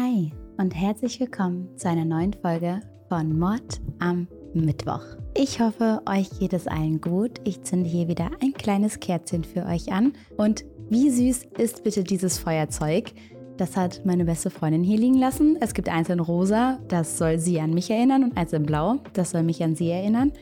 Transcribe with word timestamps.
Hi 0.00 0.32
und 0.56 0.74
herzlich 0.74 1.20
willkommen 1.20 1.76
zu 1.76 1.86
einer 1.86 2.06
neuen 2.06 2.32
Folge 2.32 2.80
von 3.10 3.38
Mord 3.38 3.82
am 3.98 4.28
Mittwoch. 4.54 5.02
Ich 5.36 5.60
hoffe, 5.60 6.00
euch 6.08 6.30
geht 6.38 6.54
es 6.54 6.66
allen 6.66 7.02
gut. 7.02 7.32
Ich 7.44 7.64
zünde 7.64 7.90
hier 7.90 8.08
wieder 8.08 8.30
ein 8.40 8.54
kleines 8.54 8.98
Kerzchen 9.00 9.44
für 9.44 9.66
euch 9.66 9.92
an. 9.92 10.14
Und 10.38 10.64
wie 10.88 11.10
süß 11.10 11.48
ist 11.58 11.84
bitte 11.84 12.02
dieses 12.02 12.38
Feuerzeug? 12.38 13.12
Das 13.58 13.76
hat 13.76 14.06
meine 14.06 14.24
beste 14.24 14.48
Freundin 14.48 14.84
hier 14.84 14.96
liegen 14.96 15.18
lassen. 15.18 15.58
Es 15.60 15.74
gibt 15.74 15.90
eins 15.90 16.08
in 16.08 16.20
rosa, 16.20 16.78
das 16.88 17.18
soll 17.18 17.38
sie 17.38 17.60
an 17.60 17.74
mich 17.74 17.90
erinnern, 17.90 18.24
und 18.24 18.38
eins 18.38 18.54
in 18.54 18.64
blau, 18.64 19.00
das 19.12 19.32
soll 19.32 19.42
mich 19.42 19.62
an 19.62 19.74
sie 19.74 19.90
erinnern. 19.90 20.32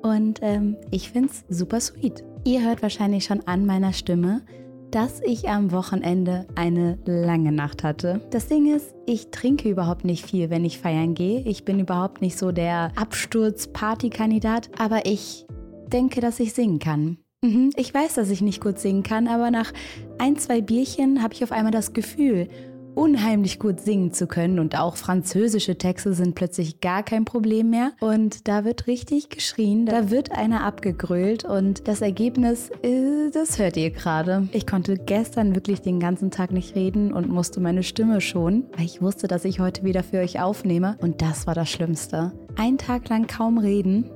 Und 0.00 0.38
ähm, 0.42 0.76
ich 0.92 1.10
finde 1.10 1.30
es 1.30 1.44
super 1.48 1.80
sweet. 1.80 2.22
Ihr 2.44 2.64
hört 2.64 2.82
wahrscheinlich 2.82 3.24
schon 3.24 3.40
an 3.48 3.66
meiner 3.66 3.92
Stimme, 3.92 4.42
dass 4.90 5.20
ich 5.20 5.48
am 5.48 5.72
Wochenende 5.72 6.46
eine 6.54 6.98
lange 7.04 7.52
Nacht 7.52 7.84
hatte. 7.84 8.20
Das 8.30 8.48
Ding 8.48 8.74
ist, 8.74 8.94
ich 9.06 9.30
trinke 9.30 9.68
überhaupt 9.68 10.04
nicht 10.04 10.26
viel, 10.26 10.50
wenn 10.50 10.64
ich 10.64 10.78
feiern 10.78 11.14
gehe. 11.14 11.40
Ich 11.40 11.64
bin 11.64 11.78
überhaupt 11.78 12.22
nicht 12.22 12.38
so 12.38 12.52
der 12.52 12.92
Absturz-Party-Kandidat, 12.96 14.70
aber 14.78 15.06
ich 15.06 15.46
denke, 15.92 16.20
dass 16.20 16.40
ich 16.40 16.54
singen 16.54 16.78
kann. 16.78 17.18
Mhm, 17.42 17.70
ich 17.76 17.94
weiß, 17.94 18.14
dass 18.14 18.30
ich 18.30 18.40
nicht 18.40 18.60
gut 18.60 18.78
singen 18.78 19.04
kann, 19.04 19.28
aber 19.28 19.50
nach 19.50 19.72
ein, 20.18 20.36
zwei 20.36 20.60
Bierchen 20.60 21.22
habe 21.22 21.34
ich 21.34 21.44
auf 21.44 21.52
einmal 21.52 21.70
das 21.70 21.92
Gefühl, 21.92 22.48
unheimlich 22.98 23.60
gut 23.60 23.80
singen 23.80 24.12
zu 24.12 24.26
können 24.26 24.58
und 24.58 24.76
auch 24.76 24.96
französische 24.96 25.78
Texte 25.78 26.14
sind 26.14 26.34
plötzlich 26.34 26.80
gar 26.80 27.04
kein 27.04 27.24
Problem 27.24 27.70
mehr 27.70 27.92
und 28.00 28.48
da 28.48 28.64
wird 28.64 28.88
richtig 28.88 29.30
geschrien, 29.30 29.86
da 29.86 30.10
wird 30.10 30.32
einer 30.32 30.64
abgegrölt 30.64 31.44
und 31.44 31.86
das 31.86 32.00
Ergebnis, 32.00 32.70
äh, 32.82 33.30
das 33.32 33.60
hört 33.60 33.76
ihr 33.76 33.90
gerade. 33.90 34.48
Ich 34.52 34.66
konnte 34.66 34.96
gestern 34.96 35.54
wirklich 35.54 35.80
den 35.80 36.00
ganzen 36.00 36.32
Tag 36.32 36.50
nicht 36.50 36.74
reden 36.74 37.12
und 37.12 37.28
musste 37.28 37.60
meine 37.60 37.84
Stimme 37.84 38.20
schonen, 38.20 38.64
weil 38.76 38.86
ich 38.86 39.00
wusste, 39.00 39.28
dass 39.28 39.44
ich 39.44 39.60
heute 39.60 39.84
wieder 39.84 40.02
für 40.02 40.18
euch 40.18 40.40
aufnehme 40.40 40.98
und 41.00 41.22
das 41.22 41.46
war 41.46 41.54
das 41.54 41.70
Schlimmste. 41.70 42.32
Ein 42.56 42.78
Tag 42.78 43.08
lang 43.08 43.28
kaum 43.28 43.58
reden 43.58 44.10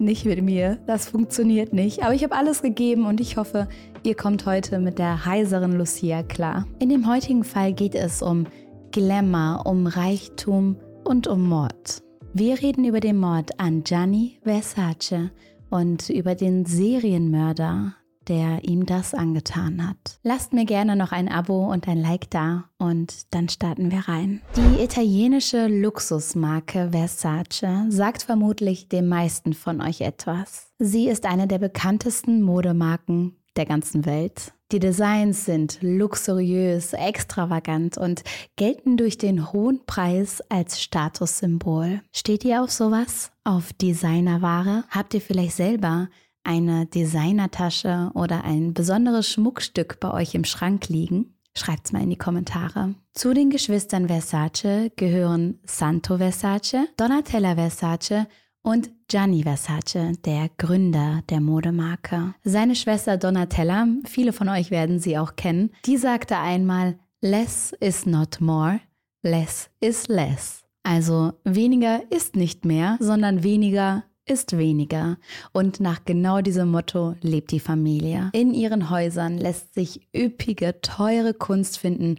nicht 0.00 0.24
mit 0.24 0.42
mir. 0.42 0.78
Das 0.86 1.08
funktioniert 1.08 1.72
nicht. 1.72 2.02
Aber 2.02 2.14
ich 2.14 2.24
habe 2.24 2.34
alles 2.34 2.62
gegeben 2.62 3.06
und 3.06 3.20
ich 3.20 3.36
hoffe, 3.36 3.68
ihr 4.02 4.14
kommt 4.14 4.46
heute 4.46 4.78
mit 4.78 4.98
der 4.98 5.24
heiseren 5.26 5.72
Lucia 5.72 6.22
klar. 6.22 6.66
In 6.78 6.88
dem 6.88 7.06
heutigen 7.06 7.44
Fall 7.44 7.72
geht 7.72 7.94
es 7.94 8.22
um 8.22 8.46
Glamour, 8.90 9.62
um 9.66 9.86
Reichtum 9.86 10.76
und 11.04 11.26
um 11.26 11.48
Mord. 11.48 12.02
Wir 12.32 12.60
reden 12.60 12.84
über 12.84 13.00
den 13.00 13.18
Mord 13.18 13.58
an 13.58 13.82
Gianni 13.84 14.38
Versace 14.42 15.30
und 15.70 16.10
über 16.10 16.34
den 16.34 16.64
Serienmörder 16.64 17.94
der 18.30 18.62
ihm 18.62 18.86
das 18.86 19.12
angetan 19.12 19.86
hat. 19.86 20.18
Lasst 20.22 20.52
mir 20.52 20.64
gerne 20.64 20.94
noch 20.94 21.10
ein 21.10 21.28
Abo 21.28 21.70
und 21.70 21.88
ein 21.88 21.98
Like 21.98 22.30
da 22.30 22.64
und 22.78 23.34
dann 23.34 23.48
starten 23.48 23.90
wir 23.90 24.08
rein. 24.08 24.40
Die 24.56 24.82
italienische 24.82 25.66
Luxusmarke 25.66 26.90
Versace 26.92 27.66
sagt 27.88 28.22
vermutlich 28.22 28.88
den 28.88 29.08
meisten 29.08 29.52
von 29.52 29.82
euch 29.82 30.00
etwas. 30.00 30.70
Sie 30.78 31.08
ist 31.08 31.26
eine 31.26 31.48
der 31.48 31.58
bekanntesten 31.58 32.40
Modemarken 32.40 33.36
der 33.56 33.66
ganzen 33.66 34.06
Welt. 34.06 34.52
Die 34.70 34.78
Designs 34.78 35.44
sind 35.44 35.78
luxuriös, 35.80 36.92
extravagant 36.92 37.98
und 37.98 38.22
gelten 38.54 38.96
durch 38.96 39.18
den 39.18 39.52
hohen 39.52 39.84
Preis 39.86 40.40
als 40.48 40.80
Statussymbol. 40.80 42.00
Steht 42.14 42.44
ihr 42.44 42.62
auf 42.62 42.70
sowas? 42.70 43.32
Auf 43.42 43.72
Designerware? 43.72 44.84
Habt 44.88 45.14
ihr 45.14 45.20
vielleicht 45.20 45.56
selber 45.56 46.08
eine 46.44 46.86
Designertasche 46.86 48.10
oder 48.14 48.44
ein 48.44 48.74
besonderes 48.74 49.28
Schmuckstück 49.28 50.00
bei 50.00 50.12
euch 50.12 50.34
im 50.34 50.44
Schrank 50.44 50.88
liegen? 50.88 51.34
Schreibt's 51.56 51.92
mal 51.92 52.02
in 52.02 52.10
die 52.10 52.16
Kommentare. 52.16 52.94
Zu 53.12 53.34
den 53.34 53.50
Geschwistern 53.50 54.08
Versace 54.08 54.92
gehören 54.96 55.58
Santo 55.64 56.18
Versace, 56.18 56.88
Donatella 56.96 57.56
Versace 57.56 58.26
und 58.62 58.90
Gianni 59.08 59.42
Versace, 59.42 60.16
der 60.24 60.48
Gründer 60.58 61.22
der 61.28 61.40
Modemarke. 61.40 62.34
Seine 62.44 62.76
Schwester 62.76 63.16
Donatella, 63.16 63.86
viele 64.04 64.32
von 64.32 64.48
euch 64.48 64.70
werden 64.70 65.00
sie 65.00 65.18
auch 65.18 65.34
kennen, 65.36 65.70
die 65.86 65.96
sagte 65.96 66.36
einmal, 66.36 66.98
Less 67.20 67.74
is 67.80 68.06
not 68.06 68.40
more, 68.40 68.80
less 69.22 69.68
is 69.80 70.08
less. 70.08 70.64
Also 70.82 71.34
weniger 71.44 72.10
ist 72.10 72.36
nicht 72.36 72.64
mehr, 72.64 72.96
sondern 73.00 73.42
weniger 73.42 74.04
ist 74.30 74.56
weniger. 74.56 75.18
Und 75.52 75.80
nach 75.80 76.04
genau 76.04 76.40
diesem 76.40 76.70
Motto 76.70 77.16
lebt 77.20 77.50
die 77.50 77.60
Familie. 77.60 78.30
In 78.32 78.54
ihren 78.54 78.88
Häusern 78.88 79.36
lässt 79.36 79.74
sich 79.74 80.08
üppige, 80.14 80.80
teure 80.80 81.34
Kunst 81.34 81.78
finden 81.78 82.18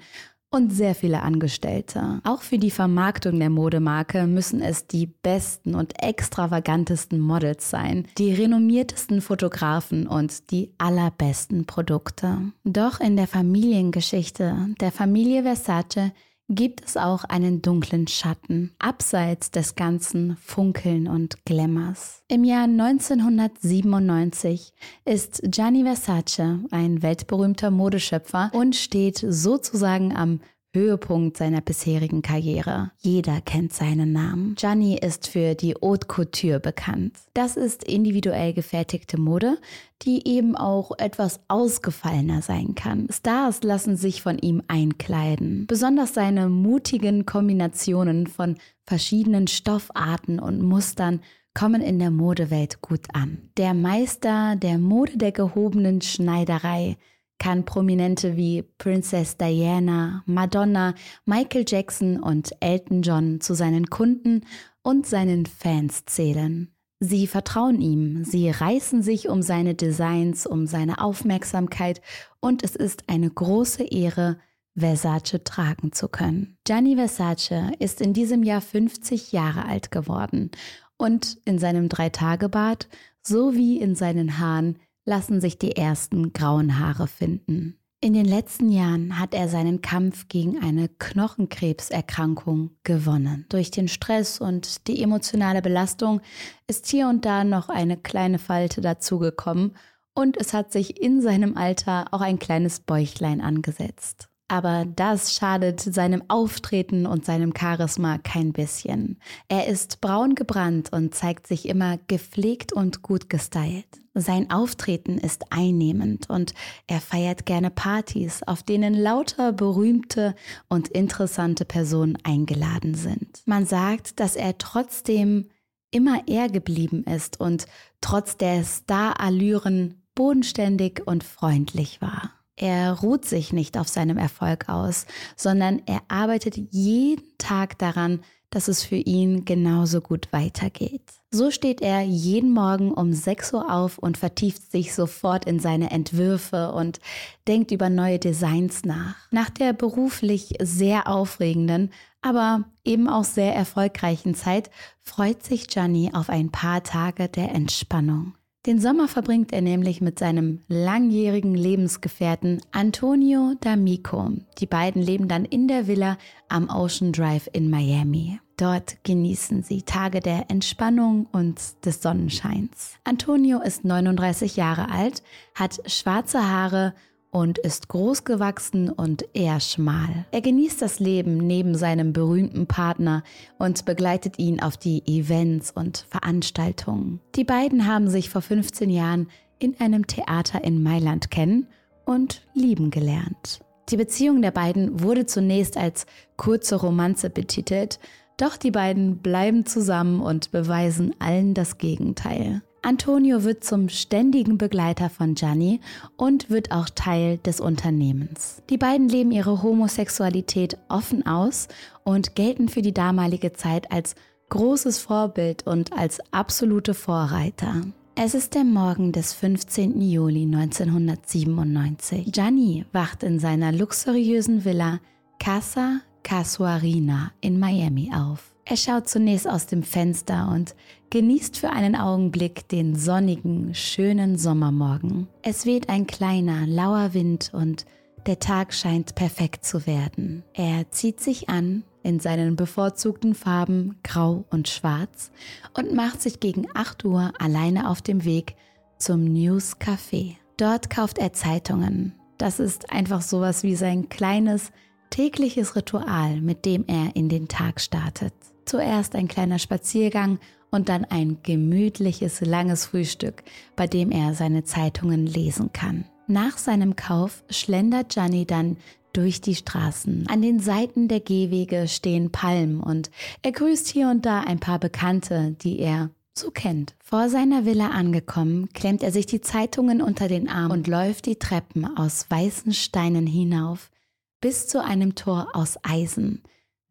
und 0.54 0.72
sehr 0.74 0.94
viele 0.96 1.22
Angestellte. 1.22 2.20
Auch 2.26 2.42
für 2.42 2.58
die 2.58 2.72
Vermarktung 2.72 3.40
der 3.40 3.50
Modemarke 3.50 4.28
müssen 4.28 4.62
es 4.62 4.86
die 4.86 5.08
besten 5.08 5.76
und 5.76 6.04
extravagantesten 6.04 7.20
Models 7.20 7.70
sein, 7.70 8.06
die 8.18 8.34
renommiertesten 8.34 9.22
Fotografen 9.22 10.08
und 10.08 10.52
die 10.52 10.74
allerbesten 10.78 11.66
Produkte. 11.66 12.52
Doch 12.66 13.00
in 13.00 13.16
der 13.16 13.28
Familiengeschichte 13.28 14.68
der 14.82 14.92
Familie 14.92 15.44
Versace 15.44 16.12
gibt 16.50 16.84
es 16.86 16.98
auch 16.98 17.24
einen 17.24 17.62
dunklen 17.62 18.08
Schatten, 18.08 18.74
abseits 18.80 19.52
des 19.52 19.76
ganzen 19.76 20.36
Funkeln 20.38 21.08
und 21.08 21.46
Glamours. 21.46 22.24
Im 22.28 22.44
Jahr 22.44 22.64
1997 22.64 24.74
ist 25.06 25.44
Gianni 25.46 25.84
Versace 25.84 26.60
ein 26.72 27.02
weltberühmter 27.02 27.72
Modeschöpfer 27.72 28.52
und 28.54 28.76
steht 28.76 29.26
sozusagen 29.28 30.16
am 30.16 30.42
Höhepunkt 30.74 31.36
seiner 31.36 31.60
bisherigen 31.60 32.22
Karriere. 32.22 32.92
Jeder 33.00 33.42
kennt 33.42 33.74
seinen 33.74 34.14
Namen. 34.14 34.56
Gianni 34.56 34.98
ist 34.98 35.28
für 35.28 35.54
die 35.54 35.76
Haute 35.82 36.08
Couture 36.08 36.62
bekannt. 36.62 37.18
Das 37.34 37.58
ist 37.58 37.84
individuell 37.84 38.54
gefertigte 38.54 39.20
Mode, 39.20 39.58
die 40.04 40.26
eben 40.26 40.56
auch 40.56 40.92
etwas 40.98 41.42
ausgefallener 41.50 42.42
sein 42.42 42.74
kann. 42.76 43.08
Stars 43.12 43.64
lassen 43.64 43.98
sich 43.98 44.22
von 44.22 44.38
ihm 44.38 44.64
einkleiden. 44.68 45.68
Besonders 45.68 46.14
seine 46.14 46.48
mutigen 46.48 47.26
Kombinationen 47.26 48.28
von 48.28 48.56
verschiedenen 48.86 49.48
Stoffarten 49.48 50.40
und 50.40 50.62
Mustern 50.62 51.20
kommen 51.54 51.82
in 51.82 52.00
der 52.00 52.12
Modewelt 52.12 52.82
gut 52.82 53.08
an. 53.14 53.50
Der 53.58 53.74
Meister 53.74 54.56
der 54.56 54.78
Mode 54.78 55.18
der 55.18 55.34
gehobenen 55.34 56.02
Schneiderei 56.02 56.98
kann 57.42 57.66
Prominente 57.66 58.38
wie 58.38 58.62
Princess 58.62 59.36
Diana, 59.36 60.22
Madonna, 60.28 60.94
Michael 61.26 61.66
Jackson 61.68 62.20
und 62.20 62.52
Elton 62.60 63.02
John 63.02 63.42
zu 63.42 63.56
seinen 63.56 63.88
Kunden 63.88 64.46
und 64.84 65.08
seinen 65.08 65.48
Fans 65.48 66.06
zählen. 66.06 66.72
Sie 67.00 67.26
vertrauen 67.26 67.82
ihm, 67.82 68.24
sie 68.26 68.52
reißen 68.52 69.02
sich 69.02 69.28
um 69.28 69.42
seine 69.42 69.74
Designs, 69.74 70.46
um 70.46 70.68
seine 70.68 71.02
Aufmerksamkeit 71.02 72.00
und 72.42 72.64
es 72.64 72.76
ist 72.76 73.10
eine 73.10 73.32
große 73.32 73.86
Ehre, 73.86 74.38
Versace 74.78 75.44
tragen 75.44 75.94
zu 75.94 76.10
können. 76.10 76.60
Gianni 76.64 76.96
Versace 76.96 77.72
ist 77.80 78.02
in 78.02 78.14
diesem 78.14 78.44
Jahr 78.44 78.62
50 78.62 79.32
Jahre 79.32 79.66
alt 79.66 79.90
geworden 79.90 80.52
und 80.96 81.40
in 81.46 81.58
seinem 81.58 81.90
Dreitagebad 81.90 82.88
sowie 83.24 83.80
in 83.80 83.96
seinen 83.96 84.38
Haaren 84.38 84.78
lassen 85.06 85.42
sich 85.42 85.58
die 85.58 85.76
ersten 85.76 86.34
grauen 86.34 86.80
Haare 86.80 87.08
finden. 87.08 87.78
In 88.04 88.14
den 88.14 88.26
letzten 88.26 88.70
Jahren 88.70 89.20
hat 89.20 89.36
er 89.36 89.48
seinen 89.48 89.82
Kampf 89.82 90.28
gegen 90.28 90.58
eine 90.58 90.90
Knochenkrebserkrankung 90.90 92.72
gewonnen. 92.84 93.46
Durch 93.50 93.70
den 93.70 93.88
Stress 93.88 94.42
und 94.42 94.88
die 94.88 95.04
emotionale 95.04 95.62
Belastung 95.62 96.20
ist 96.66 96.88
hier 96.88 97.08
und 97.08 97.26
da 97.26 97.44
noch 97.44 97.70
eine 97.70 97.98
kleine 97.98 98.40
Falte 98.40 98.82
dazugekommen 98.82 99.76
und 100.16 100.36
es 100.38 100.54
hat 100.54 100.72
sich 100.72 101.00
in 101.00 101.22
seinem 101.22 101.56
Alter 101.56 102.08
auch 102.12 102.22
ein 102.22 102.40
kleines 102.40 102.80
Bäuchlein 102.80 103.40
angesetzt. 103.40 104.31
Aber 104.52 104.84
das 104.98 105.34
schadet 105.34 105.80
seinem 105.80 106.24
Auftreten 106.28 107.06
und 107.06 107.24
seinem 107.24 107.54
Charisma 107.58 108.18
kein 108.18 108.52
bisschen. 108.52 109.18
Er 109.48 109.68
ist 109.68 110.02
braun 110.02 110.36
gebrannt 110.36 110.92
und 110.92 111.16
zeigt 111.16 111.48
sich 111.48 111.70
immer 111.70 111.98
gepflegt 112.08 112.74
und 112.74 113.02
gut 113.02 113.30
gestylt. 113.30 114.02
Sein 114.14 114.52
Auftreten 114.52 115.18
ist 115.20 115.46
einnehmend 115.52 116.30
und 116.30 116.54
er 116.86 117.00
feiert 117.00 117.46
gerne 117.46 117.70
Partys, 117.70 118.44
auf 118.44 118.62
denen 118.62 118.94
lauter 118.94 119.54
berühmte 119.54 120.36
und 120.68 120.90
interessante 120.90 121.64
Personen 121.64 122.18
eingeladen 122.26 122.94
sind. 122.94 123.44
Man 123.46 123.66
sagt, 123.66 124.20
dass 124.20 124.36
er 124.36 124.58
trotzdem 124.58 125.48
immer 125.92 126.24
er 126.28 126.50
geblieben 126.50 127.06
ist 127.06 127.40
und 127.40 127.68
trotz 128.02 128.36
der 128.36 128.66
Starallüren 128.66 130.04
bodenständig 130.14 131.04
und 131.06 131.24
freundlich 131.24 132.02
war. 132.02 132.41
Er 132.56 132.94
ruht 133.00 133.26
sich 133.26 133.54
nicht 133.54 133.78
auf 133.78 133.88
seinem 133.88 134.18
Erfolg 134.18 134.70
aus, 134.70 135.06
sondern 135.36 135.82
er 135.86 136.02
arbeitet 136.08 136.58
jeden 136.72 137.24
Tag 137.38 137.78
daran, 137.80 138.22
dass 138.52 138.68
es 138.68 138.84
für 138.84 138.98
ihn 138.98 139.46
genauso 139.46 140.02
gut 140.02 140.28
weitergeht. 140.32 141.02
So 141.32 141.50
steht 141.50 141.82
er 141.82 142.02
jeden 142.02 142.54
Morgen 142.54 142.92
um 142.92 143.14
6 143.14 143.54
Uhr 143.54 143.74
auf 143.74 143.98
und 143.98 144.18
vertieft 144.18 144.70
sich 144.70 144.94
sofort 144.94 145.46
in 145.46 145.60
seine 145.60 145.90
Entwürfe 145.90 146.74
und 146.74 147.00
denkt 147.48 147.72
über 147.72 147.90
neue 147.90 148.20
Designs 148.20 148.84
nach. 148.84 149.16
Nach 149.32 149.50
der 149.50 149.72
beruflich 149.72 150.56
sehr 150.62 151.08
aufregenden, 151.08 151.92
aber 152.22 152.66
eben 152.84 153.08
auch 153.08 153.24
sehr 153.24 153.56
erfolgreichen 153.56 154.36
Zeit 154.36 154.70
freut 155.00 155.44
sich 155.44 155.68
Gianni 155.68 156.12
auf 156.14 156.30
ein 156.30 156.52
paar 156.52 156.84
Tage 156.84 157.30
der 157.30 157.56
Entspannung. 157.56 158.36
Den 158.68 158.80
Sommer 158.80 159.08
verbringt 159.08 159.54
er 159.54 159.62
nämlich 159.62 160.02
mit 160.02 160.20
seinem 160.20 160.62
langjährigen 160.68 161.56
Lebensgefährten 161.56 162.62
Antonio 162.72 163.54
D'Amico. 163.60 164.40
Die 164.60 164.68
beiden 164.68 165.02
leben 165.02 165.28
dann 165.28 165.46
in 165.46 165.68
der 165.68 165.88
Villa 165.88 166.20
am 166.48 166.70
Ocean 166.70 167.12
Drive 167.12 167.50
in 167.54 167.72
Miami. 167.72 168.40
Dort 168.58 169.04
genießen 169.04 169.64
sie 169.64 169.82
Tage 169.82 170.20
der 170.20 170.52
Entspannung 170.52 171.26
und 171.32 171.60
des 171.84 172.04
Sonnenscheins. 172.04 173.00
Antonio 173.04 173.60
ist 173.62 173.84
39 173.84 174.58
Jahre 174.58 174.92
alt, 174.92 175.24
hat 175.56 175.82
schwarze 175.92 176.48
Haare 176.48 176.94
und 177.32 177.58
ist 177.58 177.88
groß 177.88 178.26
gewachsen 178.26 178.90
und 178.90 179.26
eher 179.34 179.60
schmal. 179.60 180.26
Er 180.32 180.42
genießt 180.42 180.82
das 180.82 181.00
Leben 181.00 181.38
neben 181.38 181.76
seinem 181.76 182.14
berühmten 182.14 182.68
Partner 182.68 183.24
und 183.58 183.86
begleitet 183.86 184.38
ihn 184.38 184.62
auf 184.62 184.78
die 184.78 185.02
Events 185.08 185.72
und 185.72 186.06
Veranstaltungen. 186.10 187.22
Die 187.36 187.46
beiden 187.46 187.88
haben 187.88 188.10
sich 188.10 188.30
vor 188.30 188.42
15 188.42 188.90
Jahren 188.90 189.30
in 189.60 189.80
einem 189.80 190.08
Theater 190.08 190.64
in 190.64 190.84
Mailand 190.84 191.32
kennen 191.32 191.68
und 192.06 192.42
lieben 192.54 192.92
gelernt. 192.92 193.62
Die 193.90 193.98
Beziehung 193.98 194.42
der 194.42 194.52
beiden 194.52 195.02
wurde 195.02 195.26
zunächst 195.26 195.78
als 195.78 196.06
kurze 196.38 196.76
Romanze 196.76 197.30
betitelt, 197.30 198.00
doch 198.38 198.58
die 198.58 198.72
beiden 198.72 199.18
bleiben 199.18 199.66
zusammen 199.66 200.22
und 200.22 200.52
beweisen 200.52 201.14
allen 201.20 201.54
das 201.54 201.78
Gegenteil. 201.78 202.62
Antonio 202.84 203.44
wird 203.44 203.64
zum 203.64 203.90
ständigen 203.90 204.58
Begleiter 204.58 205.12
von 205.12 205.36
Gianni 205.36 205.82
und 206.18 206.50
wird 206.50 206.72
auch 206.72 206.90
Teil 206.90 207.38
des 207.38 207.60
Unternehmens. 207.60 208.64
Die 208.72 208.78
beiden 208.78 209.08
leben 209.08 209.32
ihre 209.32 209.62
Homosexualität 209.62 210.80
offen 210.90 211.28
aus 211.28 211.68
und 212.04 212.36
gelten 212.36 212.70
für 212.70 212.82
die 212.82 212.94
damalige 212.94 213.54
Zeit 213.54 213.92
als 213.92 214.16
großes 214.50 214.98
Vorbild 214.98 215.68
und 215.68 215.94
als 215.94 216.20
absolute 216.32 216.96
Vorreiter. 216.96 217.82
Es 218.16 218.34
ist 218.34 218.56
der 218.56 218.64
Morgen 218.64 219.12
des 219.12 219.34
15. 219.34 220.02
Juli 220.02 220.44
1997. 220.44 222.32
Gianni 222.32 222.86
wacht 222.92 223.22
in 223.22 223.40
seiner 223.40 223.72
luxuriösen 223.72 224.66
Villa 224.66 225.00
Casa 225.40 226.02
Casuarina 226.24 227.32
in 227.42 227.60
Miami 227.60 228.12
auf. 228.14 228.51
Er 228.66 228.78
schaut 228.78 229.10
zunächst 229.10 229.50
aus 229.50 229.66
dem 229.66 229.84
Fenster 229.84 230.50
und 230.54 230.76
genießt 231.10 231.58
für 231.58 231.72
einen 231.72 231.96
Augenblick 231.96 232.68
den 232.70 232.96
sonnigen, 232.96 233.74
schönen 233.74 234.38
Sommermorgen. 234.38 235.28
Es 235.42 235.66
weht 235.66 235.90
ein 235.90 236.08
kleiner, 236.08 236.66
lauer 236.68 237.14
Wind 237.14 237.52
und 237.54 237.86
der 238.28 238.40
Tag 238.40 238.74
scheint 238.74 239.16
perfekt 239.16 239.66
zu 239.66 239.88
werden. 239.88 240.44
Er 240.54 240.90
zieht 240.92 241.20
sich 241.20 241.50
an 241.50 241.84
in 242.04 242.20
seinen 242.20 242.56
bevorzugten 242.56 243.36
Farben 243.36 243.98
Grau 244.04 244.46
und 244.50 244.68
Schwarz 244.68 245.32
und 245.78 245.94
macht 245.94 246.22
sich 246.22 246.40
gegen 246.40 246.68
8 246.74 247.04
Uhr 247.06 247.34
alleine 247.40 247.90
auf 247.90 248.02
dem 248.02 248.24
Weg 248.24 248.56
zum 248.98 249.24
News 249.24 249.78
Café. 249.80 250.36
Dort 250.58 250.90
kauft 250.90 251.18
er 251.18 251.34
Zeitungen. 251.34 252.14
Das 252.38 252.60
ist 252.60 252.92
einfach 252.92 253.22
sowas 253.22 253.64
wie 253.64 253.76
sein 253.76 254.10
kleines 254.10 254.72
tägliches 255.10 255.76
Ritual, 255.76 256.42
mit 256.42 256.66
dem 256.66 256.86
er 256.88 257.16
in 257.16 257.30
den 257.30 257.48
Tag 257.48 257.82
startet. 257.82 258.34
Zuerst 258.72 259.16
ein 259.16 259.28
kleiner 259.28 259.60
Spaziergang 259.60 260.40
und 260.70 260.88
dann 260.88 261.04
ein 261.04 261.40
gemütliches, 261.44 262.40
langes 262.40 262.86
Frühstück, 262.86 263.44
bei 263.76 263.86
dem 263.86 264.12
er 264.12 264.34
seine 264.34 264.64
Zeitungen 264.64 265.26
lesen 265.26 265.74
kann. 265.74 266.06
Nach 266.28 266.58
seinem 266.58 266.96
Kauf 266.96 267.44
schlendert 267.50 268.14
Gianni 268.14 268.46
dann 268.46 268.78
durch 269.12 269.42
die 269.42 269.56
Straßen. 269.56 270.26
An 270.30 270.42
den 270.42 270.62
Seiten 270.62 271.10
der 271.10 271.20
Gehwege 271.20 271.90
stehen 271.90 272.32
Palmen 272.32 272.80
und 272.80 273.12
er 273.42 273.52
grüßt 273.52 273.90
hier 273.90 274.08
und 274.08 274.26
da 274.26 274.40
ein 274.40 274.62
paar 274.62 274.80
Bekannte, 274.80 275.54
die 275.60 275.80
er 275.80 276.10
so 276.34 276.50
kennt. 276.50 276.96
Vor 277.04 277.28
seiner 277.28 277.66
Villa 277.66 277.90
angekommen, 277.90 278.70
klemmt 278.74 279.04
er 279.04 279.12
sich 279.12 279.26
die 279.26 279.42
Zeitungen 279.42 280.02
unter 280.02 280.30
den 280.30 280.48
Arm 280.48 280.72
und 280.72 280.88
läuft 280.88 281.26
die 281.26 281.36
Treppen 281.36 281.98
aus 281.98 282.28
weißen 282.30 282.72
Steinen 282.72 283.28
hinauf, 283.28 283.92
bis 284.40 284.70
zu 284.70 284.82
einem 284.82 285.16
Tor 285.16 285.50
aus 285.52 285.78
Eisen, 285.84 286.42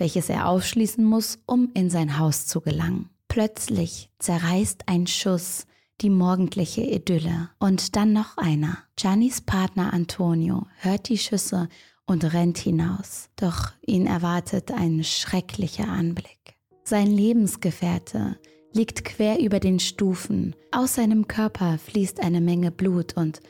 welches 0.00 0.28
er 0.28 0.48
aufschließen 0.48 1.04
muss, 1.04 1.38
um 1.46 1.70
in 1.74 1.90
sein 1.90 2.18
Haus 2.18 2.46
zu 2.46 2.60
gelangen. 2.60 3.10
Plötzlich 3.28 4.10
zerreißt 4.18 4.84
ein 4.86 5.06
Schuss 5.06 5.66
die 6.00 6.10
morgendliche 6.10 6.80
Idylle 6.80 7.50
und 7.58 7.94
dann 7.94 8.12
noch 8.12 8.36
einer. 8.36 8.78
Giannis 8.96 9.40
Partner 9.40 9.92
Antonio 9.92 10.66
hört 10.78 11.08
die 11.08 11.18
Schüsse 11.18 11.68
und 12.06 12.32
rennt 12.32 12.58
hinaus. 12.58 13.28
Doch 13.36 13.72
ihn 13.86 14.06
erwartet 14.06 14.72
ein 14.72 15.04
schrecklicher 15.04 15.88
Anblick. 15.88 16.56
Sein 16.84 17.06
Lebensgefährte 17.06 18.38
liegt 18.72 19.04
quer 19.04 19.38
über 19.40 19.60
den 19.60 19.78
Stufen. 19.78 20.56
Aus 20.72 20.94
seinem 20.94 21.28
Körper 21.28 21.78
fließt 21.78 22.20
eine 22.20 22.40
Menge 22.40 22.70
Blut 22.70 23.16
und 23.16 23.40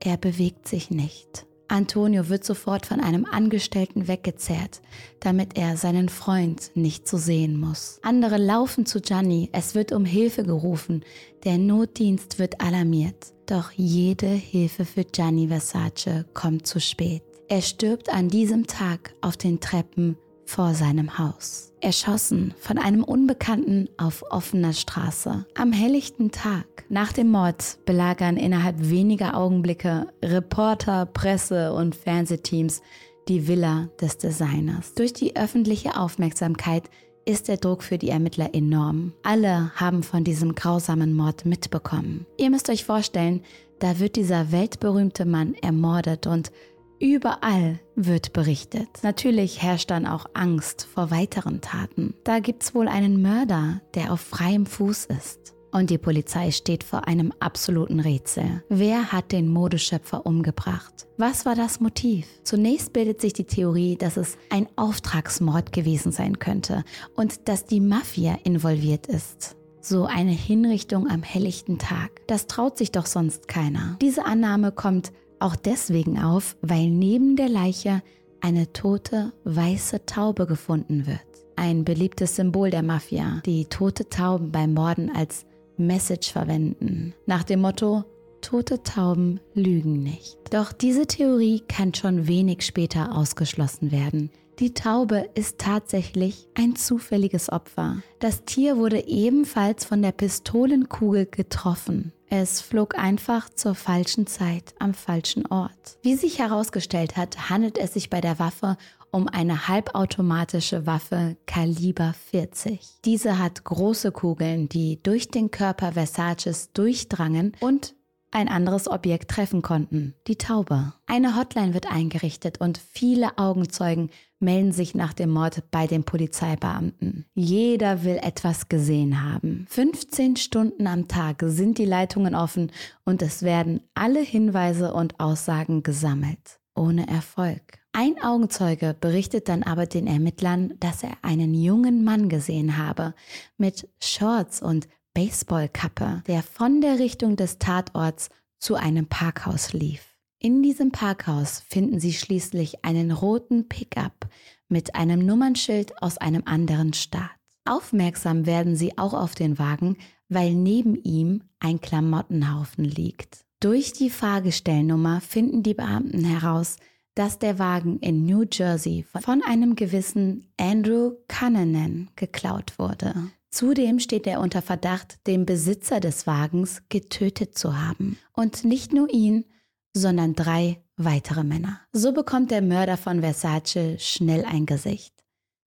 er 0.00 0.16
bewegt 0.16 0.68
sich 0.68 0.90
nicht. 0.90 1.45
Antonio 1.68 2.28
wird 2.28 2.44
sofort 2.44 2.86
von 2.86 3.00
einem 3.00 3.24
Angestellten 3.24 4.08
weggezerrt, 4.08 4.80
damit 5.20 5.56
er 5.58 5.76
seinen 5.76 6.08
Freund 6.08 6.70
nicht 6.74 7.08
zu 7.08 7.18
sehen 7.18 7.58
muss. 7.58 7.98
Andere 8.02 8.36
laufen 8.36 8.86
zu 8.86 9.00
Gianni, 9.00 9.48
es 9.52 9.74
wird 9.74 9.92
um 9.92 10.04
Hilfe 10.04 10.44
gerufen, 10.44 11.04
der 11.44 11.58
Notdienst 11.58 12.38
wird 12.38 12.60
alarmiert. 12.60 13.32
Doch 13.46 13.70
jede 13.72 14.26
Hilfe 14.26 14.84
für 14.84 15.04
Gianni 15.04 15.48
Versace 15.48 16.24
kommt 16.34 16.66
zu 16.66 16.80
spät. 16.80 17.22
Er 17.48 17.62
stirbt 17.62 18.12
an 18.12 18.28
diesem 18.28 18.66
Tag 18.66 19.14
auf 19.20 19.36
den 19.36 19.60
Treppen 19.60 20.16
vor 20.46 20.74
seinem 20.74 21.18
Haus. 21.18 21.72
Erschossen 21.80 22.54
von 22.58 22.78
einem 22.78 23.04
Unbekannten 23.04 23.88
auf 23.98 24.24
offener 24.30 24.72
Straße. 24.72 25.44
Am 25.54 25.72
helllichten 25.72 26.30
Tag 26.30 26.84
nach 26.88 27.12
dem 27.12 27.30
Mord 27.30 27.78
belagern 27.84 28.36
innerhalb 28.36 28.88
weniger 28.88 29.36
Augenblicke 29.36 30.08
Reporter, 30.24 31.06
Presse 31.06 31.72
und 31.74 31.94
Fernsehteams 31.94 32.80
die 33.28 33.46
Villa 33.46 33.88
des 34.00 34.18
Designers. 34.18 34.94
Durch 34.94 35.12
die 35.12 35.36
öffentliche 35.36 35.96
Aufmerksamkeit 35.96 36.84
ist 37.24 37.48
der 37.48 37.56
Druck 37.56 37.82
für 37.82 37.98
die 37.98 38.08
Ermittler 38.08 38.54
enorm. 38.54 39.12
Alle 39.24 39.72
haben 39.74 40.04
von 40.04 40.22
diesem 40.22 40.54
grausamen 40.54 41.12
Mord 41.12 41.44
mitbekommen. 41.44 42.24
Ihr 42.36 42.50
müsst 42.50 42.70
euch 42.70 42.84
vorstellen, 42.84 43.42
da 43.80 43.98
wird 43.98 44.16
dieser 44.16 44.52
weltberühmte 44.52 45.26
Mann 45.26 45.54
ermordet 45.54 46.26
und 46.26 46.52
Überall 46.98 47.78
wird 47.94 48.32
berichtet. 48.32 48.88
Natürlich 49.02 49.62
herrscht 49.62 49.90
dann 49.90 50.06
auch 50.06 50.26
Angst 50.34 50.86
vor 50.92 51.10
weiteren 51.10 51.60
Taten. 51.60 52.14
Da 52.24 52.38
gibt's 52.38 52.74
wohl 52.74 52.88
einen 52.88 53.20
Mörder, 53.20 53.80
der 53.94 54.12
auf 54.12 54.20
freiem 54.20 54.66
Fuß 54.66 55.06
ist. 55.06 55.54
Und 55.72 55.90
die 55.90 55.98
Polizei 55.98 56.52
steht 56.52 56.84
vor 56.84 57.06
einem 57.06 57.32
absoluten 57.38 58.00
Rätsel. 58.00 58.62
Wer 58.70 59.12
hat 59.12 59.30
den 59.30 59.48
Modeschöpfer 59.48 60.24
umgebracht? 60.24 61.06
Was 61.18 61.44
war 61.44 61.54
das 61.54 61.80
Motiv? 61.80 62.26
Zunächst 62.44 62.94
bildet 62.94 63.20
sich 63.20 63.34
die 63.34 63.44
Theorie, 63.44 63.96
dass 63.96 64.16
es 64.16 64.38
ein 64.48 64.68
Auftragsmord 64.76 65.72
gewesen 65.72 66.12
sein 66.12 66.38
könnte 66.38 66.82
und 67.14 67.48
dass 67.48 67.66
die 67.66 67.80
Mafia 67.80 68.38
involviert 68.44 69.06
ist. 69.06 69.56
So 69.82 70.06
eine 70.06 70.32
Hinrichtung 70.32 71.08
am 71.08 71.22
helllichten 71.22 71.78
Tag. 71.78 72.26
Das 72.26 72.46
traut 72.46 72.78
sich 72.78 72.90
doch 72.90 73.06
sonst 73.06 73.46
keiner. 73.46 73.98
Diese 74.00 74.24
Annahme 74.24 74.72
kommt 74.72 75.12
auch 75.40 75.56
deswegen 75.56 76.18
auf, 76.18 76.56
weil 76.62 76.88
neben 76.90 77.36
der 77.36 77.48
Leiche 77.48 78.02
eine 78.40 78.72
tote 78.72 79.32
weiße 79.44 80.06
Taube 80.06 80.46
gefunden 80.46 81.06
wird. 81.06 81.20
Ein 81.56 81.84
beliebtes 81.84 82.36
Symbol 82.36 82.70
der 82.70 82.82
Mafia, 82.82 83.40
die 83.46 83.64
tote 83.64 84.08
Tauben 84.08 84.52
beim 84.52 84.74
Morden 84.74 85.10
als 85.14 85.46
Message 85.76 86.32
verwenden. 86.32 87.14
Nach 87.26 87.44
dem 87.44 87.60
Motto, 87.60 88.04
tote 88.40 88.82
Tauben 88.82 89.40
lügen 89.54 90.02
nicht. 90.02 90.36
Doch 90.50 90.72
diese 90.72 91.06
Theorie 91.06 91.62
kann 91.66 91.94
schon 91.94 92.28
wenig 92.28 92.62
später 92.62 93.16
ausgeschlossen 93.16 93.90
werden. 93.90 94.30
Die 94.58 94.72
Taube 94.72 95.28
ist 95.34 95.58
tatsächlich 95.58 96.48
ein 96.54 96.76
zufälliges 96.76 97.52
Opfer. 97.52 97.98
Das 98.20 98.46
Tier 98.46 98.78
wurde 98.78 99.06
ebenfalls 99.06 99.84
von 99.84 100.00
der 100.00 100.12
Pistolenkugel 100.12 101.26
getroffen. 101.26 102.12
Es 102.30 102.62
flog 102.62 102.98
einfach 102.98 103.50
zur 103.50 103.74
falschen 103.74 104.26
Zeit 104.26 104.74
am 104.78 104.94
falschen 104.94 105.44
Ort. 105.44 105.98
Wie 106.00 106.16
sich 106.16 106.38
herausgestellt 106.38 107.18
hat, 107.18 107.50
handelt 107.50 107.76
es 107.76 107.92
sich 107.92 108.08
bei 108.08 108.22
der 108.22 108.38
Waffe 108.38 108.78
um 109.10 109.28
eine 109.28 109.68
halbautomatische 109.68 110.86
Waffe 110.86 111.36
Kaliber 111.46 112.14
40. 112.30 112.80
Diese 113.04 113.38
hat 113.38 113.64
große 113.64 114.10
Kugeln, 114.10 114.68
die 114.68 115.02
durch 115.02 115.28
den 115.28 115.50
Körper 115.50 115.92
Versaces 115.92 116.72
durchdrangen 116.72 117.52
und 117.60 117.94
ein 118.36 118.48
anderes 118.48 118.86
Objekt 118.86 119.30
treffen 119.30 119.62
konnten, 119.62 120.14
die 120.26 120.36
Taube. 120.36 120.92
Eine 121.06 121.36
Hotline 121.36 121.72
wird 121.72 121.90
eingerichtet 121.90 122.60
und 122.60 122.76
viele 122.76 123.38
Augenzeugen 123.38 124.10
melden 124.40 124.72
sich 124.72 124.94
nach 124.94 125.14
dem 125.14 125.30
Mord 125.30 125.62
bei 125.70 125.86
den 125.86 126.04
Polizeibeamten. 126.04 127.24
Jeder 127.34 128.04
will 128.04 128.18
etwas 128.22 128.68
gesehen 128.68 129.24
haben. 129.24 129.64
15 129.70 130.36
Stunden 130.36 130.86
am 130.86 131.08
Tag 131.08 131.42
sind 131.46 131.78
die 131.78 131.86
Leitungen 131.86 132.34
offen 132.34 132.70
und 133.06 133.22
es 133.22 133.42
werden 133.42 133.80
alle 133.94 134.20
Hinweise 134.20 134.92
und 134.92 135.18
Aussagen 135.18 135.82
gesammelt. 135.82 136.60
Ohne 136.74 137.08
Erfolg. 137.08 137.62
Ein 137.92 138.22
Augenzeuge 138.22 138.94
berichtet 139.00 139.48
dann 139.48 139.62
aber 139.62 139.86
den 139.86 140.06
Ermittlern, 140.06 140.74
dass 140.80 141.02
er 141.02 141.12
einen 141.22 141.54
jungen 141.54 142.04
Mann 142.04 142.28
gesehen 142.28 142.76
habe, 142.76 143.14
mit 143.56 143.88
Shorts 143.98 144.60
und 144.60 144.86
Baseballkappe, 145.16 146.22
der 146.26 146.42
von 146.42 146.82
der 146.82 146.98
Richtung 146.98 147.36
des 147.36 147.56
Tatorts 147.58 148.28
zu 148.58 148.74
einem 148.74 149.06
Parkhaus 149.06 149.72
lief. 149.72 150.14
In 150.38 150.62
diesem 150.62 150.92
Parkhaus 150.92 151.60
finden 151.66 151.98
sie 152.00 152.12
schließlich 152.12 152.84
einen 152.84 153.10
roten 153.10 153.66
Pickup 153.66 154.28
mit 154.68 154.94
einem 154.94 155.24
Nummernschild 155.24 156.02
aus 156.02 156.18
einem 156.18 156.42
anderen 156.44 156.92
Staat. 156.92 157.30
Aufmerksam 157.64 158.44
werden 158.44 158.76
sie 158.76 158.98
auch 158.98 159.14
auf 159.14 159.34
den 159.34 159.58
Wagen, 159.58 159.96
weil 160.28 160.52
neben 160.52 160.96
ihm 160.96 161.44
ein 161.60 161.80
Klamottenhaufen 161.80 162.84
liegt. 162.84 163.46
Durch 163.58 163.94
die 163.94 164.10
Fahrgestellnummer 164.10 165.22
finden 165.22 165.62
die 165.62 165.72
Beamten 165.72 166.24
heraus, 166.24 166.76
dass 167.14 167.38
der 167.38 167.58
Wagen 167.58 168.00
in 168.00 168.26
New 168.26 168.44
Jersey 168.52 169.06
von 169.22 169.42
einem 169.42 169.76
gewissen 169.76 170.52
Andrew 170.58 171.12
Cunnanan 171.26 172.10
geklaut 172.16 172.78
wurde. 172.78 173.14
Zudem 173.56 174.00
steht 174.00 174.26
er 174.26 174.40
unter 174.40 174.60
Verdacht, 174.60 175.26
den 175.26 175.46
Besitzer 175.46 175.98
des 175.98 176.26
Wagens 176.26 176.82
getötet 176.90 177.56
zu 177.56 177.80
haben. 177.80 178.18
Und 178.34 178.66
nicht 178.66 178.92
nur 178.92 179.08
ihn, 179.08 179.46
sondern 179.94 180.34
drei 180.34 180.84
weitere 180.98 181.42
Männer. 181.42 181.80
So 181.90 182.12
bekommt 182.12 182.50
der 182.50 182.60
Mörder 182.60 182.98
von 182.98 183.22
Versace 183.22 183.96
schnell 183.98 184.44
ein 184.44 184.66
Gesicht. 184.66 185.14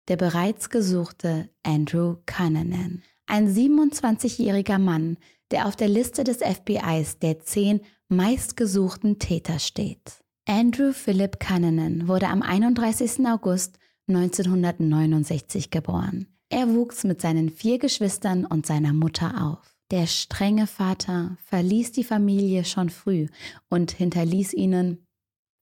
Der 0.07 0.17
bereits 0.17 0.69
gesuchte 0.69 1.49
Andrew 1.63 2.17
Cunnanan. 2.27 3.01
Ein 3.25 3.51
27-jähriger 3.51 4.77
Mann, 4.77 5.17
der 5.49 5.65
auf 5.65 5.75
der 5.75 5.89
Liste 5.89 6.23
des 6.23 6.43
FBIs 6.43 7.17
der 7.17 7.39
zehn 7.39 7.81
meistgesuchten 8.07 9.17
Täter 9.17 9.57
steht. 9.57 10.19
Andrew 10.47 10.93
Philip 10.93 11.39
Cunnanan 11.39 12.07
wurde 12.07 12.27
am 12.27 12.43
31. 12.43 13.25
August 13.25 13.79
1969 14.07 15.71
geboren. 15.71 16.27
Er 16.49 16.73
wuchs 16.73 17.03
mit 17.03 17.21
seinen 17.21 17.49
vier 17.49 17.77
Geschwistern 17.77 18.45
und 18.45 18.65
seiner 18.65 18.91
Mutter 18.91 19.45
auf. 19.45 19.75
Der 19.91 20.07
strenge 20.07 20.65
Vater 20.65 21.37
verließ 21.45 21.91
die 21.91 22.03
Familie 22.03 22.65
schon 22.65 22.89
früh 22.89 23.27
und 23.69 23.91
hinterließ 23.91 24.53
ihnen, 24.53 25.05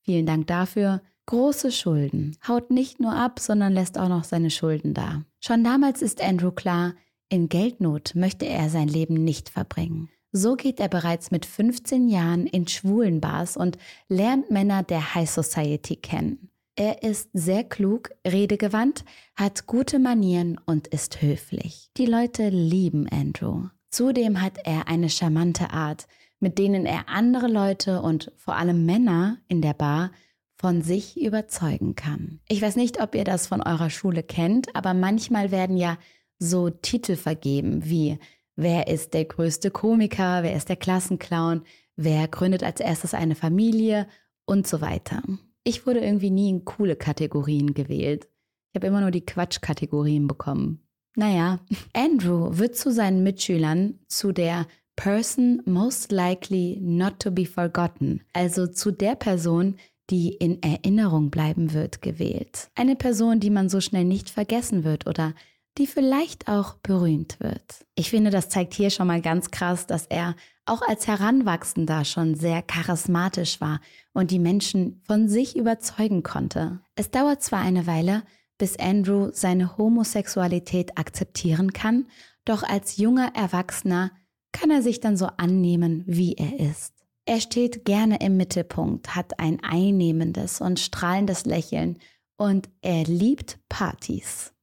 vielen 0.04 0.26
Dank 0.26 0.48
dafür, 0.48 1.02
große 1.26 1.74
Schulden. 1.74 2.38
Haut 2.48 2.72
nicht 2.72 3.02
nur 3.02 3.14
ab, 3.14 3.40
sondern 3.40 3.74
lässt 3.74 3.98
auch 3.98 4.10
noch 4.10 4.24
seine 4.24 4.50
Schulden 4.50 4.94
da. 4.94 5.24
Schon 5.42 5.64
damals 5.64 6.02
ist 6.02 6.22
Andrew 6.22 6.52
klar, 6.52 6.96
in 7.30 7.50
Geldnot 7.50 8.16
möchte 8.16 8.46
er 8.46 8.70
sein 8.70 8.88
Leben 8.88 9.16
nicht 9.16 9.50
verbringen. 9.50 10.10
So 10.32 10.56
geht 10.56 10.80
er 10.80 10.88
bereits 10.88 11.32
mit 11.32 11.46
15 11.46 12.08
Jahren 12.08 12.48
in 12.48 12.68
Schwulenbars 12.68 13.58
und 13.58 13.78
lernt 14.08 14.52
Männer 14.52 14.84
der 14.84 15.16
High 15.16 15.30
Society 15.30 15.98
kennen. 15.98 16.50
Er 16.80 17.02
ist 17.02 17.32
sehr 17.34 17.64
klug, 17.64 18.12
redegewandt, 18.26 19.04
hat 19.36 19.66
gute 19.66 19.98
Manieren 19.98 20.60
und 20.64 20.86
ist 20.86 21.24
höflich. 21.24 21.90
Die 21.98 22.06
Leute 22.06 22.50
lieben 22.50 23.10
Andrew. 23.10 23.64
Zudem 23.90 24.44
hat 24.44 24.60
er 24.64 24.88
eine 24.88 25.10
charmante 25.10 25.72
Art, 25.72 26.08
mit 26.40 26.60
denen 26.60 26.86
er 26.86 27.10
andere 27.10 27.48
Leute 27.48 28.04
und 28.04 28.32
vor 28.38 28.58
allem 28.58 28.86
Männer 28.86 29.40
in 29.48 29.64
der 29.64 29.74
Bar 29.74 30.12
von 30.56 30.84
sich 30.84 31.20
überzeugen 31.20 31.96
kann. 31.96 32.42
Ich 32.48 32.62
weiß 32.62 32.76
nicht, 32.76 33.02
ob 33.02 33.16
ihr 33.16 33.24
das 33.24 33.48
von 33.48 33.64
eurer 33.64 33.90
Schule 33.90 34.22
kennt, 34.22 34.76
aber 34.76 34.94
manchmal 34.94 35.50
werden 35.50 35.78
ja 35.78 35.98
so 36.38 36.70
Titel 36.70 37.16
vergeben 37.16 37.86
wie 37.86 38.20
Wer 38.56 38.88
ist 38.88 39.16
der 39.16 39.26
größte 39.26 39.72
Komiker? 39.72 40.44
Wer 40.44 40.56
ist 40.56 40.70
der 40.70 40.76
Klassenclown? 40.76 41.64
Wer 41.96 42.28
gründet 42.28 42.62
als 42.62 42.80
erstes 42.80 43.16
eine 43.16 43.34
Familie? 43.34 44.08
Und 44.46 44.68
so 44.68 44.80
weiter. 44.80 45.24
Ich 45.68 45.86
wurde 45.86 46.00
irgendwie 46.00 46.30
nie 46.30 46.50
in 46.50 46.64
coole 46.64 46.96
Kategorien 46.96 47.74
gewählt. 47.74 48.30
Ich 48.72 48.80
habe 48.80 48.88
immer 48.88 49.02
nur 49.02 49.12
die 49.12 49.26
Quatschkategorien 49.26 50.26
bekommen. 50.26 50.88
Naja, 51.18 51.60
Andrew 51.94 52.58
wird 52.58 52.78
zu 52.78 52.90
seinen 52.90 53.22
Mitschülern 53.22 54.00
zu 54.08 54.32
der 54.32 54.66
Person 54.96 55.62
most 55.66 56.14
likely 56.14 56.80
not 56.82 57.20
to 57.20 57.32
be 57.32 57.46
forgotten, 57.46 58.22
also 58.32 58.66
zu 58.66 58.92
der 58.92 59.16
Person, 59.16 59.76
die 60.10 60.30
in 60.30 60.64
Erinnerung 60.64 61.32
bleiben 61.32 61.74
wird, 61.74 62.02
gewählt. 62.02 62.70
Eine 62.76 62.96
Person, 62.96 63.42
die 63.42 63.50
man 63.50 63.68
so 63.68 63.82
schnell 63.82 64.06
nicht 64.06 64.30
vergessen 64.30 64.86
wird 64.86 65.06
oder 65.06 65.34
die 65.78 65.88
vielleicht 65.88 66.48
auch 66.48 66.76
berühmt 66.76 67.40
wird. 67.40 67.86
Ich 67.96 68.10
finde, 68.10 68.32
das 68.32 68.50
zeigt 68.50 68.74
hier 68.74 68.90
schon 68.90 69.08
mal 69.08 69.22
ganz 69.22 69.52
krass, 69.52 69.88
dass 69.88 70.06
er 70.08 70.36
auch 70.66 70.82
als 70.82 71.08
Heranwachsender 71.08 72.04
schon 72.04 72.36
sehr 72.36 72.62
charismatisch 72.62 73.62
war 73.62 73.80
und 74.14 74.32
die 74.32 74.40
Menschen 74.40 75.02
von 75.06 75.30
sich 75.30 75.56
überzeugen 75.56 76.24
konnte. 76.24 76.80
Es 76.96 77.12
dauert 77.12 77.42
zwar 77.42 77.62
eine 77.62 77.88
Weile, 77.88 78.24
bis 78.58 78.78
Andrew 78.78 79.30
seine 79.32 79.78
Homosexualität 79.78 80.98
akzeptieren 80.98 81.74
kann, 81.74 82.08
doch 82.44 82.64
als 82.64 82.98
junger 82.98 83.32
Erwachsener 83.36 84.12
kann 84.52 84.72
er 84.72 84.82
sich 84.82 85.00
dann 85.00 85.18
so 85.18 85.28
annehmen, 85.38 86.04
wie 86.08 86.34
er 86.34 86.60
ist. 86.60 86.94
Er 87.26 87.42
steht 87.42 87.86
gerne 87.86 88.20
im 88.22 88.38
Mittelpunkt, 88.38 89.16
hat 89.16 89.40
ein 89.40 89.62
einnehmendes 89.62 90.62
und 90.62 90.80
strahlendes 90.80 91.46
Lächeln 91.46 92.00
und 92.38 92.70
er 92.82 93.04
liebt 93.04 93.60
Partys. 93.68 94.54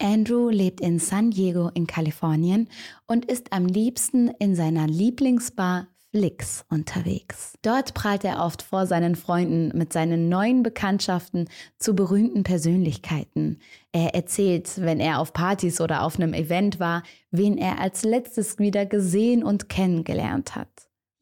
Andrew 0.00 0.48
lebt 0.48 0.80
in 0.80 0.98
San 0.98 1.30
Diego 1.30 1.70
in 1.74 1.86
Kalifornien 1.86 2.68
und 3.06 3.24
ist 3.24 3.52
am 3.52 3.66
liebsten 3.66 4.28
in 4.38 4.54
seiner 4.54 4.86
Lieblingsbar 4.86 5.88
Flix 6.10 6.64
unterwegs. 6.70 7.54
Dort 7.62 7.92
prahlt 7.92 8.24
er 8.24 8.42
oft 8.42 8.62
vor 8.62 8.86
seinen 8.86 9.14
Freunden 9.14 9.76
mit 9.76 9.92
seinen 9.92 10.28
neuen 10.28 10.62
Bekanntschaften 10.62 11.48
zu 11.78 11.94
berühmten 11.94 12.44
Persönlichkeiten. 12.44 13.58
Er 13.92 14.14
erzählt, 14.14 14.80
wenn 14.80 15.00
er 15.00 15.18
auf 15.18 15.32
Partys 15.32 15.80
oder 15.80 16.02
auf 16.02 16.16
einem 16.16 16.32
Event 16.32 16.80
war, 16.80 17.02
wen 17.30 17.58
er 17.58 17.78
als 17.78 18.04
letztes 18.04 18.58
wieder 18.58 18.86
gesehen 18.86 19.44
und 19.44 19.68
kennengelernt 19.68 20.56
hat. 20.56 20.70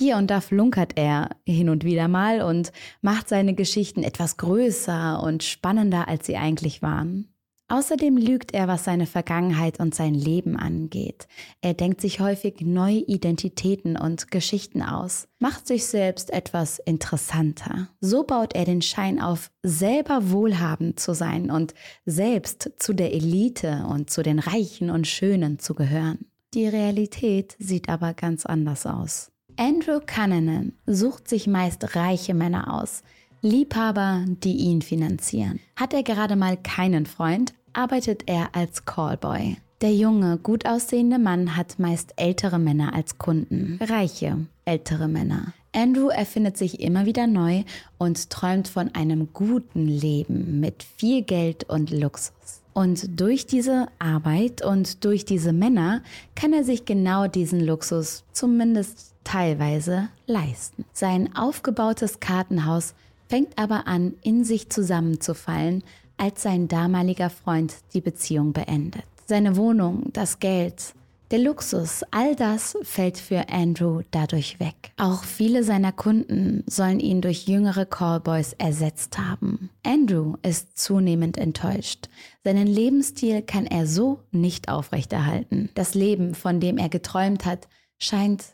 Hier 0.00 0.18
und 0.18 0.30
da 0.30 0.40
flunkert 0.40 0.92
er 0.96 1.30
hin 1.44 1.68
und 1.68 1.82
wieder 1.82 2.06
mal 2.06 2.42
und 2.42 2.70
macht 3.00 3.28
seine 3.28 3.54
Geschichten 3.54 4.02
etwas 4.02 4.36
größer 4.36 5.22
und 5.22 5.42
spannender, 5.42 6.06
als 6.06 6.26
sie 6.26 6.36
eigentlich 6.36 6.82
waren. 6.82 7.35
Außerdem 7.68 8.16
lügt 8.16 8.54
er, 8.54 8.68
was 8.68 8.84
seine 8.84 9.06
Vergangenheit 9.06 9.80
und 9.80 9.92
sein 9.92 10.14
Leben 10.14 10.56
angeht. 10.56 11.26
Er 11.62 11.74
denkt 11.74 12.00
sich 12.00 12.20
häufig 12.20 12.60
neue 12.60 12.98
Identitäten 12.98 13.96
und 13.96 14.30
Geschichten 14.30 14.82
aus, 14.82 15.26
macht 15.40 15.66
sich 15.66 15.86
selbst 15.86 16.32
etwas 16.32 16.78
interessanter. 16.78 17.88
So 18.00 18.22
baut 18.22 18.54
er 18.54 18.66
den 18.66 18.82
Schein 18.82 19.20
auf, 19.20 19.50
selber 19.64 20.30
wohlhabend 20.30 21.00
zu 21.00 21.12
sein 21.12 21.50
und 21.50 21.74
selbst 22.04 22.70
zu 22.78 22.92
der 22.92 23.12
Elite 23.12 23.84
und 23.90 24.10
zu 24.10 24.22
den 24.22 24.38
Reichen 24.38 24.88
und 24.90 25.08
Schönen 25.08 25.58
zu 25.58 25.74
gehören. 25.74 26.26
Die 26.54 26.68
Realität 26.68 27.56
sieht 27.58 27.88
aber 27.88 28.14
ganz 28.14 28.46
anders 28.46 28.86
aus. 28.86 29.32
Andrew 29.58 30.00
Cunnanan 30.06 30.74
sucht 30.86 31.28
sich 31.28 31.46
meist 31.46 31.96
reiche 31.96 32.34
Männer 32.34 32.74
aus, 32.74 33.02
Liebhaber, 33.42 34.24
die 34.26 34.56
ihn 34.56 34.82
finanzieren. 34.82 35.60
Hat 35.76 35.94
er 35.94 36.02
gerade 36.02 36.36
mal 36.36 36.56
keinen 36.56 37.06
Freund, 37.06 37.54
arbeitet 37.72 38.24
er 38.26 38.54
als 38.54 38.84
Callboy. 38.84 39.56
Der 39.82 39.94
junge, 39.94 40.38
gut 40.38 40.64
aussehende 40.64 41.18
Mann 41.18 41.54
hat 41.56 41.78
meist 41.78 42.14
ältere 42.16 42.58
Männer 42.58 42.94
als 42.94 43.18
Kunden. 43.18 43.78
Reiche, 43.82 44.46
ältere 44.64 45.06
Männer. 45.06 45.52
Andrew 45.74 46.08
erfindet 46.08 46.56
sich 46.56 46.80
immer 46.80 47.04
wieder 47.04 47.26
neu 47.26 47.64
und 47.98 48.30
träumt 48.30 48.66
von 48.68 48.94
einem 48.94 49.34
guten 49.34 49.86
Leben 49.86 50.60
mit 50.60 50.82
viel 50.82 51.20
Geld 51.22 51.64
und 51.64 51.90
Luxus. 51.90 52.62
Und 52.72 53.20
durch 53.20 53.46
diese 53.46 53.88
Arbeit 53.98 54.64
und 54.64 55.04
durch 55.04 55.26
diese 55.26 55.52
Männer 55.52 56.02
kann 56.34 56.54
er 56.54 56.64
sich 56.64 56.86
genau 56.86 57.26
diesen 57.26 57.60
Luxus 57.60 58.24
zumindest 58.32 59.14
teilweise 59.24 60.08
leisten. 60.26 60.86
Sein 60.92 61.36
aufgebautes 61.36 62.20
Kartenhaus 62.20 62.94
fängt 63.28 63.58
aber 63.58 63.86
an, 63.86 64.14
in 64.22 64.44
sich 64.44 64.70
zusammenzufallen, 64.70 65.82
als 66.16 66.42
sein 66.42 66.68
damaliger 66.68 67.30
Freund 67.30 67.74
die 67.92 68.00
Beziehung 68.00 68.52
beendet. 68.52 69.04
Seine 69.26 69.56
Wohnung, 69.56 70.04
das 70.12 70.38
Geld, 70.38 70.94
der 71.32 71.40
Luxus, 71.40 72.04
all 72.12 72.36
das 72.36 72.78
fällt 72.82 73.18
für 73.18 73.48
Andrew 73.48 74.02
dadurch 74.12 74.60
weg. 74.60 74.92
Auch 74.96 75.24
viele 75.24 75.64
seiner 75.64 75.90
Kunden 75.90 76.62
sollen 76.68 77.00
ihn 77.00 77.20
durch 77.20 77.48
jüngere 77.48 77.84
Callboys 77.84 78.52
ersetzt 78.52 79.18
haben. 79.18 79.70
Andrew 79.84 80.34
ist 80.42 80.78
zunehmend 80.78 81.36
enttäuscht. 81.36 82.08
Seinen 82.44 82.68
Lebensstil 82.68 83.42
kann 83.42 83.66
er 83.66 83.88
so 83.88 84.20
nicht 84.30 84.68
aufrechterhalten. 84.68 85.70
Das 85.74 85.94
Leben, 85.94 86.36
von 86.36 86.60
dem 86.60 86.78
er 86.78 86.88
geträumt 86.88 87.44
hat, 87.44 87.66
scheint 87.98 88.44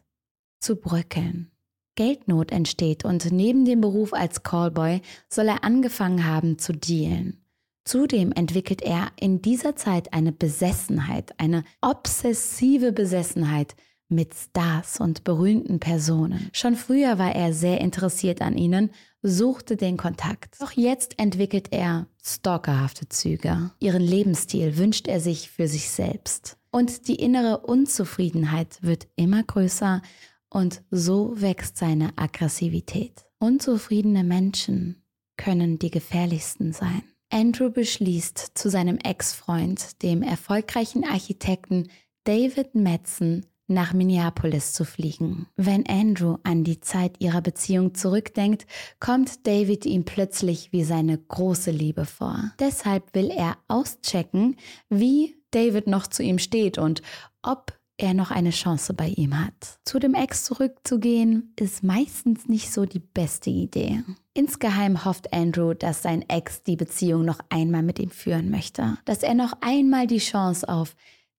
zu 0.58 0.76
bröckeln. 0.76 1.51
Geldnot 1.94 2.52
entsteht 2.52 3.04
und 3.04 3.32
neben 3.32 3.64
dem 3.64 3.80
Beruf 3.80 4.12
als 4.12 4.42
Callboy 4.42 5.00
soll 5.28 5.48
er 5.48 5.64
angefangen 5.64 6.26
haben 6.26 6.58
zu 6.58 6.72
dealen. 6.72 7.38
Zudem 7.84 8.30
entwickelt 8.32 8.82
er 8.82 9.08
in 9.18 9.42
dieser 9.42 9.74
Zeit 9.74 10.12
eine 10.12 10.32
Besessenheit, 10.32 11.32
eine 11.38 11.64
obsessive 11.80 12.92
Besessenheit 12.92 13.74
mit 14.08 14.34
Stars 14.34 15.00
und 15.00 15.24
berühmten 15.24 15.80
Personen. 15.80 16.50
Schon 16.52 16.76
früher 16.76 17.18
war 17.18 17.34
er 17.34 17.52
sehr 17.52 17.80
interessiert 17.80 18.40
an 18.42 18.56
ihnen, 18.56 18.90
suchte 19.22 19.76
den 19.76 19.96
Kontakt. 19.96 20.60
Doch 20.60 20.72
jetzt 20.72 21.18
entwickelt 21.18 21.68
er 21.72 22.06
stalkerhafte 22.22 23.08
Züge. 23.08 23.72
Ihren 23.80 24.02
Lebensstil 24.02 24.76
wünscht 24.76 25.08
er 25.08 25.20
sich 25.20 25.50
für 25.50 25.66
sich 25.66 25.90
selbst. 25.90 26.58
Und 26.70 27.08
die 27.08 27.16
innere 27.16 27.58
Unzufriedenheit 27.66 28.78
wird 28.82 29.08
immer 29.16 29.42
größer 29.42 30.02
und 30.52 30.82
so 30.90 31.40
wächst 31.40 31.78
seine 31.78 32.10
Aggressivität. 32.16 33.24
Unzufriedene 33.38 34.22
Menschen 34.22 35.02
können 35.36 35.78
die 35.78 35.90
gefährlichsten 35.90 36.72
sein. 36.72 37.02
Andrew 37.30 37.70
beschließt, 37.70 38.52
zu 38.54 38.68
seinem 38.68 38.98
Ex-Freund, 38.98 40.02
dem 40.02 40.22
erfolgreichen 40.22 41.04
Architekten 41.04 41.88
David 42.24 42.74
Metzen, 42.74 43.46
nach 43.68 43.94
Minneapolis 43.94 44.74
zu 44.74 44.84
fliegen. 44.84 45.46
Wenn 45.56 45.86
Andrew 45.88 46.36
an 46.42 46.62
die 46.62 46.80
Zeit 46.80 47.16
ihrer 47.20 47.40
Beziehung 47.40 47.94
zurückdenkt, 47.94 48.66
kommt 49.00 49.46
David 49.46 49.86
ihm 49.86 50.04
plötzlich 50.04 50.72
wie 50.72 50.84
seine 50.84 51.16
große 51.16 51.70
Liebe 51.70 52.04
vor. 52.04 52.52
Deshalb 52.58 53.14
will 53.14 53.30
er 53.30 53.56
auschecken, 53.68 54.56
wie 54.90 55.36
David 55.52 55.86
noch 55.86 56.06
zu 56.06 56.22
ihm 56.22 56.38
steht 56.38 56.76
und 56.76 57.02
ob 57.42 57.78
er 58.02 58.14
noch 58.14 58.30
eine 58.30 58.50
Chance 58.50 58.94
bei 58.94 59.08
ihm 59.08 59.38
hat. 59.38 59.78
Zu 59.84 59.98
dem 59.98 60.14
Ex 60.14 60.44
zurückzugehen, 60.44 61.52
ist 61.58 61.82
meistens 61.82 62.48
nicht 62.48 62.72
so 62.72 62.84
die 62.84 62.98
beste 62.98 63.50
Idee. 63.50 64.02
Insgeheim 64.34 65.04
hofft 65.04 65.32
Andrew, 65.32 65.74
dass 65.74 66.02
sein 66.02 66.24
Ex 66.28 66.62
die 66.62 66.76
Beziehung 66.76 67.24
noch 67.24 67.40
einmal 67.48 67.82
mit 67.82 67.98
ihm 67.98 68.10
führen 68.10 68.50
möchte, 68.50 68.98
dass 69.04 69.22
er 69.22 69.34
noch 69.34 69.54
einmal 69.60 70.06
die 70.06 70.18
Chance 70.18 70.68
auf 70.68 70.96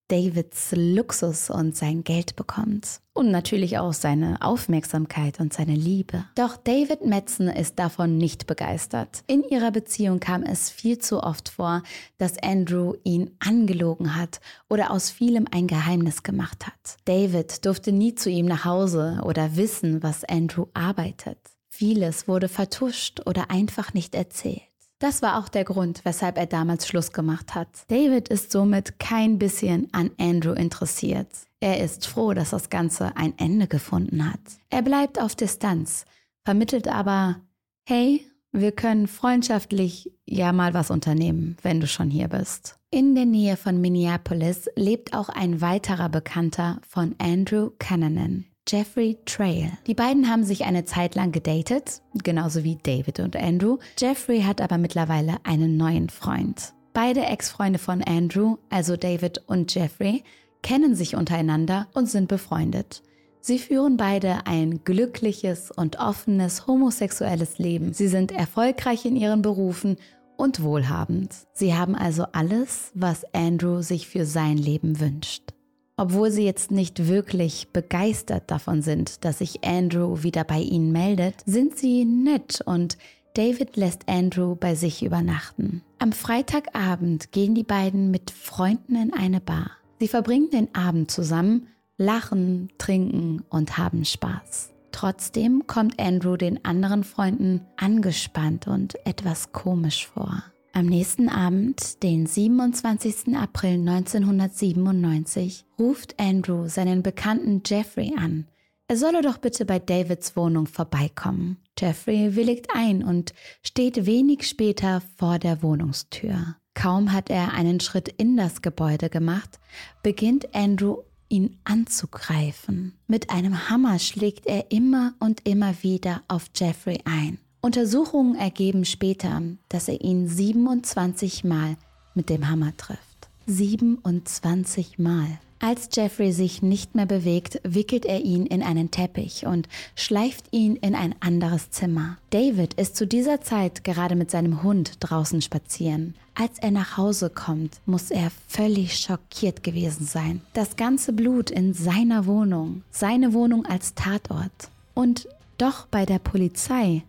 Davids 0.08 0.74
Luxus 0.76 1.50
und 1.50 1.76
sein 1.76 2.04
Geld 2.04 2.36
bekommt. 2.36 3.00
Und 3.14 3.32
natürlich 3.32 3.78
auch 3.78 3.94
seine 3.94 4.42
Aufmerksamkeit 4.42 5.40
und 5.40 5.54
seine 5.54 5.76
Liebe. 5.76 6.26
Doch 6.36 6.58
David 6.58 7.06
Metzen 7.06 7.48
ist 7.48 7.80
davon 7.80 8.18
nicht 8.18 8.48
begeistert. 8.48 9.24
In 9.28 9.44
ihrer 9.44 9.72
Beziehung 9.72 10.20
kam 10.20 10.44
es 10.44 10.70
viel 10.70 10.98
zu 10.98 11.22
oft 11.22 11.50
vor, 11.50 11.84
dass 12.18 12.42
Andrew 12.42 12.96
ihn 13.04 13.32
angelogen 13.40 14.16
hat 14.16 14.42
oder 14.70 14.92
aus 14.92 15.12
vielem 15.12 15.48
ein 15.52 15.68
Geheimnis 15.68 16.24
gemacht 16.24 16.66
hat. 16.66 16.98
David 17.06 17.66
durfte 17.66 17.92
nie 17.92 18.16
zu 18.16 18.30
ihm 18.30 18.46
nach 18.46 18.66
Hause 18.66 19.22
oder 19.24 19.56
wissen, 19.56 20.02
was 20.02 20.24
Andrew 20.24 20.66
arbeitet. 20.74 21.38
Vieles 21.70 22.28
wurde 22.28 22.50
vertuscht 22.50 23.22
oder 23.26 23.50
einfach 23.50 23.94
nicht 23.94 24.16
erzählt. 24.16 24.73
Das 25.04 25.22
war 25.22 25.38
auch 25.38 25.50
der 25.50 25.66
Grund, 25.66 26.06
weshalb 26.06 26.38
er 26.38 26.46
damals 26.46 26.88
Schluss 26.88 27.12
gemacht 27.12 27.56
hat. 27.56 27.68
David 27.90 28.30
ist 28.30 28.54
somit 28.54 29.00
kein 29.00 29.38
bisschen 29.38 29.90
an 29.92 30.12
Andrew 30.18 30.54
interessiert. 30.54 31.28
Er 31.60 31.84
ist 31.84 32.08
froh, 32.08 32.34
dass 32.34 32.52
das 32.52 32.70
Ganze 32.70 33.18
ein 33.18 33.38
Ende 33.38 33.68
gefunden 33.68 34.32
hat. 34.32 34.40
Er 34.70 34.82
bleibt 34.82 35.20
auf 35.20 35.36
Distanz, 35.36 36.06
vermittelt 36.46 36.88
aber, 36.88 37.42
hey, 37.86 38.26
wir 38.54 38.72
können 38.72 39.08
freundschaftlich 39.08 40.10
ja 40.26 40.54
mal 40.54 40.74
was 40.74 40.90
unternehmen, 40.90 41.58
wenn 41.64 41.82
du 41.82 41.88
schon 41.88 42.10
hier 42.10 42.30
bist. 42.30 42.80
In 42.90 43.14
der 43.14 43.26
Nähe 43.26 43.58
von 43.58 43.82
Minneapolis 43.82 44.70
lebt 44.78 45.14
auch 45.14 45.28
ein 45.28 45.60
weiterer 45.60 46.08
Bekannter 46.08 46.80
von 46.88 47.14
Andrew 47.18 47.72
Cannonen. 47.78 48.53
Jeffrey 48.68 49.18
Trail. 49.26 49.72
Die 49.88 49.94
beiden 49.94 50.30
haben 50.30 50.44
sich 50.44 50.64
eine 50.64 50.86
Zeit 50.86 51.16
lang 51.16 51.32
gedatet, 51.32 52.02
genauso 52.24 52.64
wie 52.64 52.78
David 52.82 53.20
und 53.20 53.36
Andrew. 53.36 53.78
Jeffrey 53.98 54.42
hat 54.42 54.62
aber 54.62 54.78
mittlerweile 54.78 55.38
einen 55.44 55.76
neuen 55.78 56.10
Freund. 56.10 56.74
Beide 56.94 57.22
Ex-Freunde 57.26 57.80
von 57.80 58.02
Andrew, 58.04 58.58
also 58.70 58.96
David 58.96 59.44
und 59.48 59.74
Jeffrey, 59.74 60.24
kennen 60.62 60.96
sich 60.96 61.16
untereinander 61.16 61.88
und 61.94 62.10
sind 62.10 62.28
befreundet. 62.28 63.04
Sie 63.42 63.60
führen 63.60 63.98
beide 63.98 64.48
ein 64.48 64.86
glückliches 64.86 65.70
und 65.70 66.00
offenes 66.00 66.66
homosexuelles 66.66 67.58
Leben. 67.58 67.92
Sie 67.94 68.08
sind 68.08 68.32
erfolgreich 68.32 69.04
in 69.06 69.18
ihren 69.18 69.42
Berufen 69.42 69.98
und 70.38 70.64
wohlhabend. 70.64 71.36
Sie 71.52 71.76
haben 71.76 71.96
also 71.96 72.26
alles, 72.32 72.92
was 72.94 73.26
Andrew 73.34 73.82
sich 73.82 74.08
für 74.08 74.26
sein 74.26 74.58
Leben 74.58 75.02
wünscht. 75.02 75.54
Obwohl 75.96 76.32
sie 76.32 76.44
jetzt 76.44 76.72
nicht 76.72 77.08
wirklich 77.08 77.68
begeistert 77.72 78.50
davon 78.50 78.82
sind, 78.82 79.24
dass 79.26 79.40
sich 79.40 79.64
Andrew 79.64 80.24
wieder 80.24 80.44
bei 80.44 80.60
ihnen 80.60 80.92
meldet, 80.92 81.36
sind 81.46 81.78
sie 81.78 82.04
nett 82.04 82.62
und 82.66 82.98
David 83.36 83.78
lässt 83.78 84.08
Andrew 84.08 84.56
bei 84.56 84.76
sich 84.76 85.04
übernachten. 85.04 85.82
Am 86.00 86.12
Freitagabend 86.12 87.32
gehen 87.32 87.56
die 87.56 87.64
beiden 87.64 88.12
mit 88.12 88.32
Freunden 88.32 88.96
in 88.96 89.14
eine 89.14 89.40
Bar. 89.40 89.72
Sie 90.00 90.08
verbringen 90.08 90.50
den 90.52 90.74
Abend 90.76 91.10
zusammen, 91.10 91.68
lachen, 91.98 92.70
trinken 92.78 93.44
und 93.50 93.78
haben 93.78 94.06
Spaß. 94.06 94.72
Trotzdem 94.92 95.66
kommt 95.66 96.00
Andrew 96.00 96.38
den 96.38 96.64
anderen 96.64 97.04
Freunden 97.04 97.62
angespannt 97.78 98.68
und 98.68 98.96
etwas 99.06 99.52
komisch 99.52 100.08
vor. 100.08 100.44
Am 100.76 100.88
nächsten 100.88 101.30
Abend, 101.30 102.02
den 102.02 102.26
27. 102.26 103.36
April 103.36 103.74
1997, 103.88 105.66
ruft 105.78 106.20
Andrew 106.20 106.68
seinen 106.68 107.04
Bekannten 107.04 107.62
Jeffrey 107.64 108.16
an. 108.18 108.48
Er 108.88 108.98
solle 108.98 109.22
doch 109.22 109.38
bitte 109.38 109.66
bei 109.66 109.78
Davids 109.78 110.36
Wohnung 110.36 110.66
vorbeikommen. 110.66 111.58
Jeffrey 111.78 112.36
willigt 112.36 112.70
ein 112.74 113.04
und 113.04 113.36
steht 113.62 114.08
wenig 114.08 114.48
später 114.48 115.04
vor 115.18 115.38
der 115.38 115.62
Wohnungstür. 115.62 116.56
Kaum 116.74 117.14
hat 117.14 117.30
er 117.30 117.54
einen 117.54 117.80
Schritt 117.80 118.08
in 118.08 118.36
das 118.36 118.64
Gebäude 118.64 119.12
gemacht, 119.12 119.60
beginnt 120.02 120.56
Andrew 120.56 121.04
ihn 121.30 121.60
anzugreifen. 121.66 122.98
Mit 123.06 123.30
einem 123.30 123.70
Hammer 123.70 124.00
schlägt 124.00 124.48
er 124.48 124.72
immer 124.72 125.14
und 125.20 125.48
immer 125.48 125.84
wieder 125.84 126.24
auf 126.28 126.48
Jeffrey 126.56 126.98
ein. 127.06 127.38
Untersuchungen 127.66 128.36
ergeben 128.36 128.84
später, 128.84 129.42
dass 129.70 129.88
er 129.88 130.02
ihn 130.02 130.28
27 130.28 131.46
Mal 131.46 131.78
mit 132.14 132.30
dem 132.30 132.50
Hammer 132.50 132.76
trifft. 132.76 133.30
27 133.46 135.00
Mal. 135.00 135.40
Als 135.60 135.88
Jeffrey 135.94 136.34
sich 136.34 136.62
nicht 136.62 136.94
mehr 136.94 137.06
bewegt, 137.06 137.62
wickelt 137.64 138.04
er 138.04 138.20
ihn 138.20 138.46
in 138.46 138.64
einen 138.64 138.92
Teppich 138.92 139.46
und 139.46 139.70
schleift 139.96 140.48
ihn 140.52 140.76
in 140.76 140.94
ein 140.94 141.16
anderes 141.22 141.70
Zimmer. 141.70 142.18
David 142.32 142.74
ist 142.74 142.98
zu 142.98 143.08
dieser 143.08 143.40
Zeit 143.40 143.86
gerade 143.86 144.18
mit 144.18 144.30
seinem 144.30 144.62
Hund 144.62 144.98
draußen 145.00 145.42
spazieren. 145.42 146.16
Als 146.36 146.60
er 146.60 146.72
nach 146.72 146.98
Hause 146.98 147.30
kommt, 147.30 147.80
muss 147.86 148.12
er 148.12 148.30
völlig 148.46 148.98
schockiert 149.00 149.64
gewesen 149.64 150.06
sein. 150.06 150.42
Das 150.52 150.76
ganze 150.76 151.14
Blut 151.14 151.50
in 151.50 151.74
seiner 151.74 152.26
Wohnung, 152.26 152.84
seine 152.92 153.32
Wohnung 153.32 153.66
als 153.66 153.96
Tatort. 153.96 154.52
Und 154.94 155.30
doch 155.58 155.88
bei 155.88 156.06
der 156.06 156.20
Polizei 156.20 157.04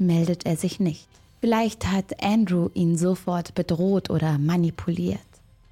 meldet 0.00 0.46
er 0.46 0.56
sich 0.56 0.80
nicht. 0.80 1.06
Vielleicht 1.40 1.86
hat 1.86 2.22
Andrew 2.22 2.68
ihn 2.74 2.98
sofort 2.98 3.54
bedroht 3.54 4.10
oder 4.10 4.38
manipuliert. 4.38 5.20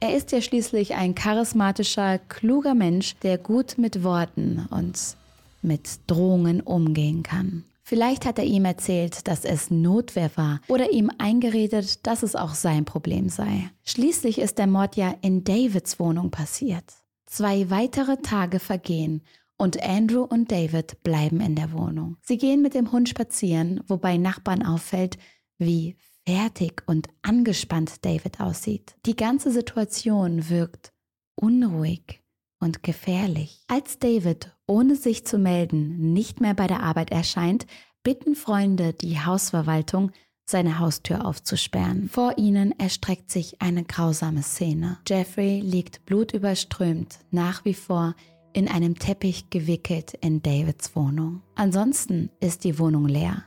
Er 0.00 0.16
ist 0.16 0.30
ja 0.32 0.40
schließlich 0.40 0.94
ein 0.94 1.14
charismatischer, 1.14 2.18
kluger 2.18 2.74
Mensch, 2.74 3.16
der 3.22 3.36
gut 3.36 3.76
mit 3.78 4.04
Worten 4.04 4.66
und 4.70 5.16
mit 5.60 5.88
Drohungen 6.06 6.60
umgehen 6.60 7.22
kann. 7.22 7.64
Vielleicht 7.82 8.26
hat 8.26 8.38
er 8.38 8.44
ihm 8.44 8.64
erzählt, 8.64 9.26
dass 9.26 9.44
es 9.44 9.70
Notwehr 9.70 10.30
war 10.36 10.60
oder 10.68 10.92
ihm 10.92 11.10
eingeredet, 11.18 12.06
dass 12.06 12.22
es 12.22 12.36
auch 12.36 12.54
sein 12.54 12.84
Problem 12.84 13.28
sei. 13.28 13.70
Schließlich 13.84 14.38
ist 14.38 14.58
der 14.58 14.66
Mord 14.66 14.96
ja 14.96 15.14
in 15.22 15.42
Davids 15.42 15.98
Wohnung 15.98 16.30
passiert. 16.30 16.84
Zwei 17.26 17.70
weitere 17.70 18.18
Tage 18.18 18.60
vergehen 18.60 19.22
und 19.58 19.82
Andrew 19.82 20.22
und 20.22 20.50
David 20.50 21.02
bleiben 21.02 21.40
in 21.40 21.56
der 21.56 21.72
Wohnung. 21.72 22.16
Sie 22.22 22.38
gehen 22.38 22.62
mit 22.62 22.74
dem 22.74 22.92
Hund 22.92 23.08
spazieren, 23.08 23.80
wobei 23.86 24.16
Nachbarn 24.16 24.64
auffällt, 24.64 25.18
wie 25.58 25.96
fertig 26.26 26.82
und 26.86 27.08
angespannt 27.22 28.04
David 28.04 28.40
aussieht. 28.40 28.96
Die 29.04 29.16
ganze 29.16 29.50
Situation 29.50 30.48
wirkt 30.48 30.92
unruhig 31.34 32.22
und 32.60 32.82
gefährlich. 32.82 33.64
Als 33.68 33.98
David, 33.98 34.56
ohne 34.66 34.94
sich 34.94 35.26
zu 35.26 35.38
melden, 35.38 36.12
nicht 36.12 36.40
mehr 36.40 36.54
bei 36.54 36.66
der 36.66 36.82
Arbeit 36.82 37.10
erscheint, 37.10 37.66
bitten 38.02 38.34
Freunde 38.34 38.92
die 38.92 39.20
Hausverwaltung, 39.20 40.12
seine 40.44 40.78
Haustür 40.78 41.26
aufzusperren. 41.26 42.08
Vor 42.08 42.38
ihnen 42.38 42.78
erstreckt 42.78 43.30
sich 43.30 43.60
eine 43.60 43.84
grausame 43.84 44.42
Szene. 44.42 44.98
Jeffrey 45.06 45.60
liegt 45.60 46.06
blutüberströmt, 46.06 47.18
nach 47.30 47.64
wie 47.64 47.74
vor 47.74 48.14
in 48.52 48.68
einem 48.68 48.98
Teppich 48.98 49.50
gewickelt 49.50 50.14
in 50.20 50.42
Davids 50.42 50.94
Wohnung. 50.96 51.42
Ansonsten 51.54 52.30
ist 52.40 52.64
die 52.64 52.78
Wohnung 52.78 53.06
leer. 53.06 53.44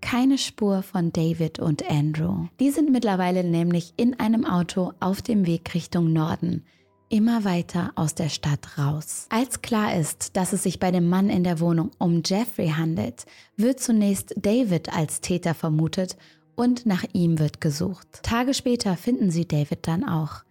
Keine 0.00 0.38
Spur 0.38 0.82
von 0.82 1.12
David 1.12 1.58
und 1.58 1.88
Andrew. 1.90 2.46
Die 2.58 2.70
sind 2.70 2.90
mittlerweile 2.90 3.44
nämlich 3.44 3.92
in 3.96 4.18
einem 4.18 4.44
Auto 4.44 4.92
auf 4.98 5.20
dem 5.22 5.46
Weg 5.46 5.74
Richtung 5.74 6.12
Norden, 6.12 6.64
immer 7.10 7.44
weiter 7.44 7.92
aus 7.96 8.14
der 8.14 8.28
Stadt 8.28 8.78
raus. 8.78 9.26
Als 9.30 9.60
klar 9.62 9.96
ist, 9.96 10.36
dass 10.36 10.52
es 10.52 10.62
sich 10.62 10.78
bei 10.78 10.90
dem 10.90 11.08
Mann 11.08 11.28
in 11.28 11.44
der 11.44 11.60
Wohnung 11.60 11.90
um 11.98 12.22
Jeffrey 12.24 12.68
handelt, 12.68 13.26
wird 13.56 13.80
zunächst 13.80 14.34
David 14.36 14.94
als 14.94 15.20
Täter 15.20 15.54
vermutet 15.54 16.16
und 16.54 16.86
nach 16.86 17.04
ihm 17.12 17.38
wird 17.38 17.60
gesucht. 17.60 18.20
Tage 18.22 18.54
später 18.54 18.96
finden 18.96 19.30
sie 19.30 19.46
David 19.46 19.86
dann 19.86 20.04
auch. 20.04 20.44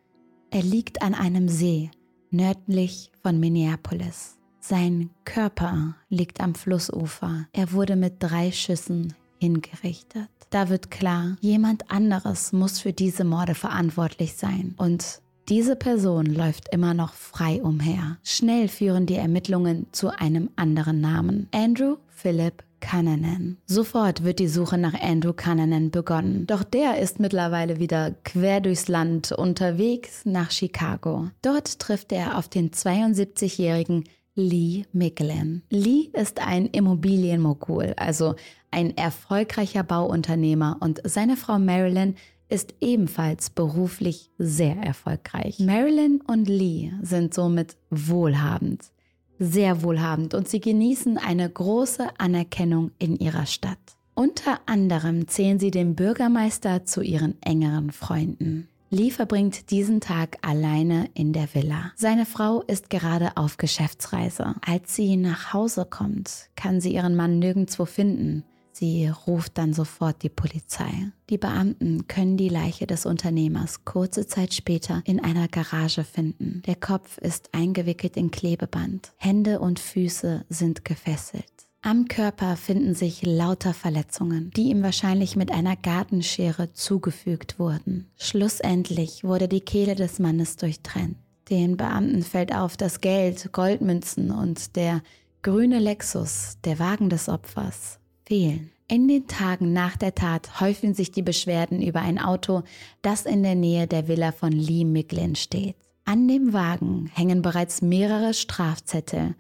Er 0.52 0.64
liegt 0.64 1.02
an 1.02 1.14
einem 1.14 1.48
See, 1.48 1.92
nördlich 2.32 3.12
von 3.22 3.40
Minneapolis. 3.40 4.38
Sein 4.60 5.10
Körper 5.26 5.96
liegt 6.10 6.42
am 6.42 6.54
Flussufer. 6.54 7.48
Er 7.54 7.72
wurde 7.72 7.96
mit 7.96 8.16
drei 8.20 8.52
Schüssen 8.52 9.14
hingerichtet. 9.40 10.30
Da 10.50 10.70
wird 10.70 10.92
klar, 10.92 11.38
jemand 11.42 11.90
anderes 11.90 12.52
muss 12.52 12.80
für 12.80 12.94
diese 12.94 13.24
Morde 13.24 13.56
verantwortlich 13.56 14.36
sein. 14.36 14.76
Und 14.78 15.22
diese 15.48 15.76
Person 15.76 16.26
läuft 16.26 16.72
immer 16.72 16.94
noch 16.94 17.14
frei 17.14 17.62
umher. 17.64 18.18
Schnell 18.24 18.68
führen 18.68 19.06
die 19.06 19.16
Ermittlungen 19.16 19.88
zu 19.92 20.10
einem 20.10 20.50
anderen 20.56 21.02
Namen. 21.02 21.48
Andrew 21.52 21.98
Philip 22.10 22.64
Cannanan. 22.80 23.58
Sofort 23.66 24.24
wird 24.24 24.40
die 24.40 24.48
Suche 24.48 24.78
nach 24.78 24.94
Andrew 25.00 25.34
Cannanan 25.34 25.92
begonnen. 25.92 26.48
Doch 26.48 26.64
der 26.64 27.00
ist 27.00 27.20
mittlerweile 27.20 27.80
wieder 27.80 28.16
quer 28.24 28.62
durchs 28.62 28.88
Land 28.88 29.32
unterwegs 29.32 30.26
nach 30.26 30.52
Chicago. 30.52 31.30
Dort 31.42 31.80
trifft 31.80 32.12
er 32.12 32.38
auf 32.38 32.48
den 32.48 32.72
72-jährigen 32.72 34.04
Lee 34.36 34.86
Micklin. 34.94 35.64
Lee 35.70 36.10
ist 36.14 36.40
ein 36.40 36.68
Immobilienmogul, 36.68 37.94
also 37.98 38.36
ein 38.72 38.96
erfolgreicher 38.96 39.84
Bauunternehmer 39.84 40.78
und 40.80 41.02
seine 41.04 41.36
Frau 41.36 41.60
Marilyn 41.60 42.16
ist 42.50 42.74
ebenfalls 42.82 43.50
beruflich 43.52 44.32
sehr 44.38 44.76
erfolgreich. 44.78 45.60
Marilyn 45.60 46.22
und 46.22 46.48
Lee 46.48 46.92
sind 47.02 47.34
somit 47.34 47.78
wohlhabend, 47.90 48.92
sehr 49.40 49.82
wohlhabend 49.82 50.34
und 50.34 50.48
sie 50.48 50.60
genießen 50.60 51.18
eine 51.18 51.50
große 51.50 52.08
Anerkennung 52.18 52.92
in 53.00 53.18
ihrer 53.18 53.46
Stadt. 53.46 53.78
Unter 54.14 54.60
anderem 54.66 55.28
zählen 55.28 55.60
sie 55.60 55.72
den 55.72 55.96
Bürgermeister 55.96 56.86
zu 56.86 57.02
ihren 57.02 57.42
engeren 57.42 57.92
Freunden. 57.92 58.68
Lee 58.92 59.12
verbringt 59.12 59.70
diesen 59.70 60.02
Tag 60.02 60.40
alleine 60.42 61.10
in 61.14 61.32
der 61.32 61.54
Villa. 61.54 61.92
Seine 61.96 62.26
Frau 62.26 62.64
ist 62.64 62.90
gerade 62.90 63.38
auf 63.38 63.58
Geschäftsreise. 63.58 64.56
Als 64.66 64.96
sie 64.96 65.16
nach 65.16 65.54
Hause 65.54 65.86
kommt, 65.90 66.50
kann 66.56 66.82
sie 66.82 66.94
ihren 66.94 67.16
Mann 67.16 67.38
nirgendwo 67.38 67.86
finden. 67.86 68.44
Sie 68.80 69.10
ruft 69.28 69.58
dann 69.58 69.74
sofort 69.74 70.24
die 70.24 70.30
Polizei. 70.30 70.90
Die 71.30 71.38
Beamten 71.38 72.08
können 72.08 72.38
die 72.38 72.48
Leiche 72.48 72.88
des 72.88 73.06
Unternehmers 73.06 73.84
kurze 73.84 74.26
Zeit 74.26 74.54
später 74.54 75.02
in 75.04 75.22
einer 75.22 75.50
Garage 75.50 76.06
finden. 76.06 76.64
Der 76.66 76.78
Kopf 76.78 77.18
ist 77.18 77.50
eingewickelt 77.52 78.16
in 78.16 78.32
Klebeband. 78.32 79.12
Hände 79.18 79.60
und 79.60 79.80
Füße 79.80 80.46
sind 80.48 80.86
gefesselt. 80.86 81.44
Am 81.82 82.08
Körper 82.08 82.56
finden 82.56 82.96
sich 82.96 83.22
lauter 83.26 83.74
Verletzungen, 83.74 84.50
die 84.56 84.70
ihm 84.70 84.82
wahrscheinlich 84.82 85.36
mit 85.36 85.52
einer 85.52 85.76
Gartenschere 85.76 86.72
zugefügt 86.72 87.60
wurden. 87.60 88.08
Schlussendlich 88.16 89.26
wurde 89.26 89.50
die 89.50 89.60
Kehle 89.60 89.96
des 89.96 90.20
Mannes 90.20 90.56
durchtrennt. 90.56 91.18
Den 91.50 91.76
Beamten 91.76 92.24
fällt 92.24 92.56
auf, 92.56 92.78
dass 92.78 93.02
Geld, 93.02 93.52
Goldmünzen 93.52 94.32
und 94.32 94.78
der 94.78 95.02
grüne 95.42 95.80
Lexus, 95.80 96.58
der 96.64 96.80
Wagen 96.80 97.10
des 97.10 97.28
Opfers, 97.28 97.99
fehlen. 98.30 98.72
In 98.88 99.08
den 99.08 99.28
Tagen 99.28 99.74
nach 99.74 99.98
der 99.98 100.16
Tat 100.16 100.62
häufen 100.62 100.94
sich 100.94 101.12
die 101.12 101.22
Beschwerden 101.22 101.82
über 101.82 102.02
ein 102.02 102.18
Auto, 102.18 102.64
das 103.02 103.26
in 103.26 103.44
der 103.44 103.56
Nähe 103.56 103.88
der 103.88 104.08
Villa 104.08 104.32
von 104.32 104.52
Lee 104.52 104.86
Miglin 104.86 105.36
steht. 105.36 105.76
An 106.06 106.28
dem 106.28 106.54
Wagen 106.54 107.12
hängen 107.14 107.42
bereits 107.42 107.82
mehrere 107.82 108.34
Strafzettel, 108.34 109.36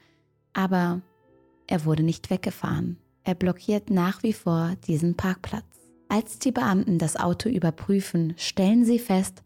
aber 0.53 1.01
er 1.67 1.85
wurde 1.85 2.03
nicht 2.03 2.29
weggefahren. 2.29 2.97
Er 3.23 3.35
blockiert 3.35 3.89
nach 3.89 4.21
wie 4.23 4.33
vor 4.33 4.75
diesen 4.87 5.15
Parkplatz. 5.15 5.63
Als 6.09 6.39
die 6.39 6.51
Beamten 6.51 6.97
das 6.97 7.15
Auto 7.15 7.49
überprüfen, 7.49 8.33
stellen 8.37 8.85
sie 8.85 8.99
fest, 8.99 9.43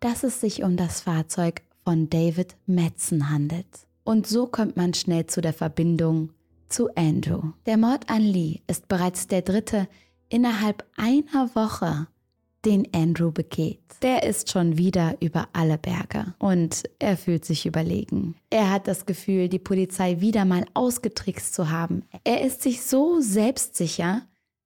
dass 0.00 0.24
es 0.24 0.40
sich 0.40 0.62
um 0.62 0.76
das 0.76 1.02
Fahrzeug 1.02 1.62
von 1.84 2.08
David 2.08 2.56
Metzen 2.66 3.30
handelt. 3.30 3.86
Und 4.04 4.26
so 4.26 4.46
kommt 4.46 4.76
man 4.76 4.94
schnell 4.94 5.26
zu 5.26 5.40
der 5.40 5.52
Verbindung 5.52 6.30
zu 6.68 6.88
Andrew. 6.94 7.52
Der 7.66 7.76
Mord 7.76 8.08
an 8.08 8.22
Lee 8.22 8.60
ist 8.66 8.88
bereits 8.88 9.26
der 9.26 9.42
dritte 9.42 9.88
innerhalb 10.28 10.84
einer 10.96 11.54
Woche, 11.54 12.08
den 12.64 12.86
Andrew 12.94 13.30
begeht. 13.30 13.80
Der 14.02 14.24
ist 14.24 14.50
schon 14.50 14.78
wieder 14.78 15.16
über 15.20 15.48
alle 15.52 15.78
Berge 15.78 16.34
und 16.38 16.84
er 16.98 17.16
fühlt 17.16 17.44
sich 17.44 17.66
überlegen. 17.66 18.36
Er 18.50 18.70
hat 18.70 18.88
das 18.88 19.06
Gefühl, 19.06 19.48
die 19.48 19.58
Polizei 19.58 20.20
wieder 20.20 20.44
mal 20.44 20.64
ausgetrickst 20.74 21.54
zu 21.54 21.70
haben. 21.70 22.04
Er 22.24 22.42
ist 22.42 22.62
sich 22.62 22.82
so 22.82 23.20
selbstsicher, 23.20 24.22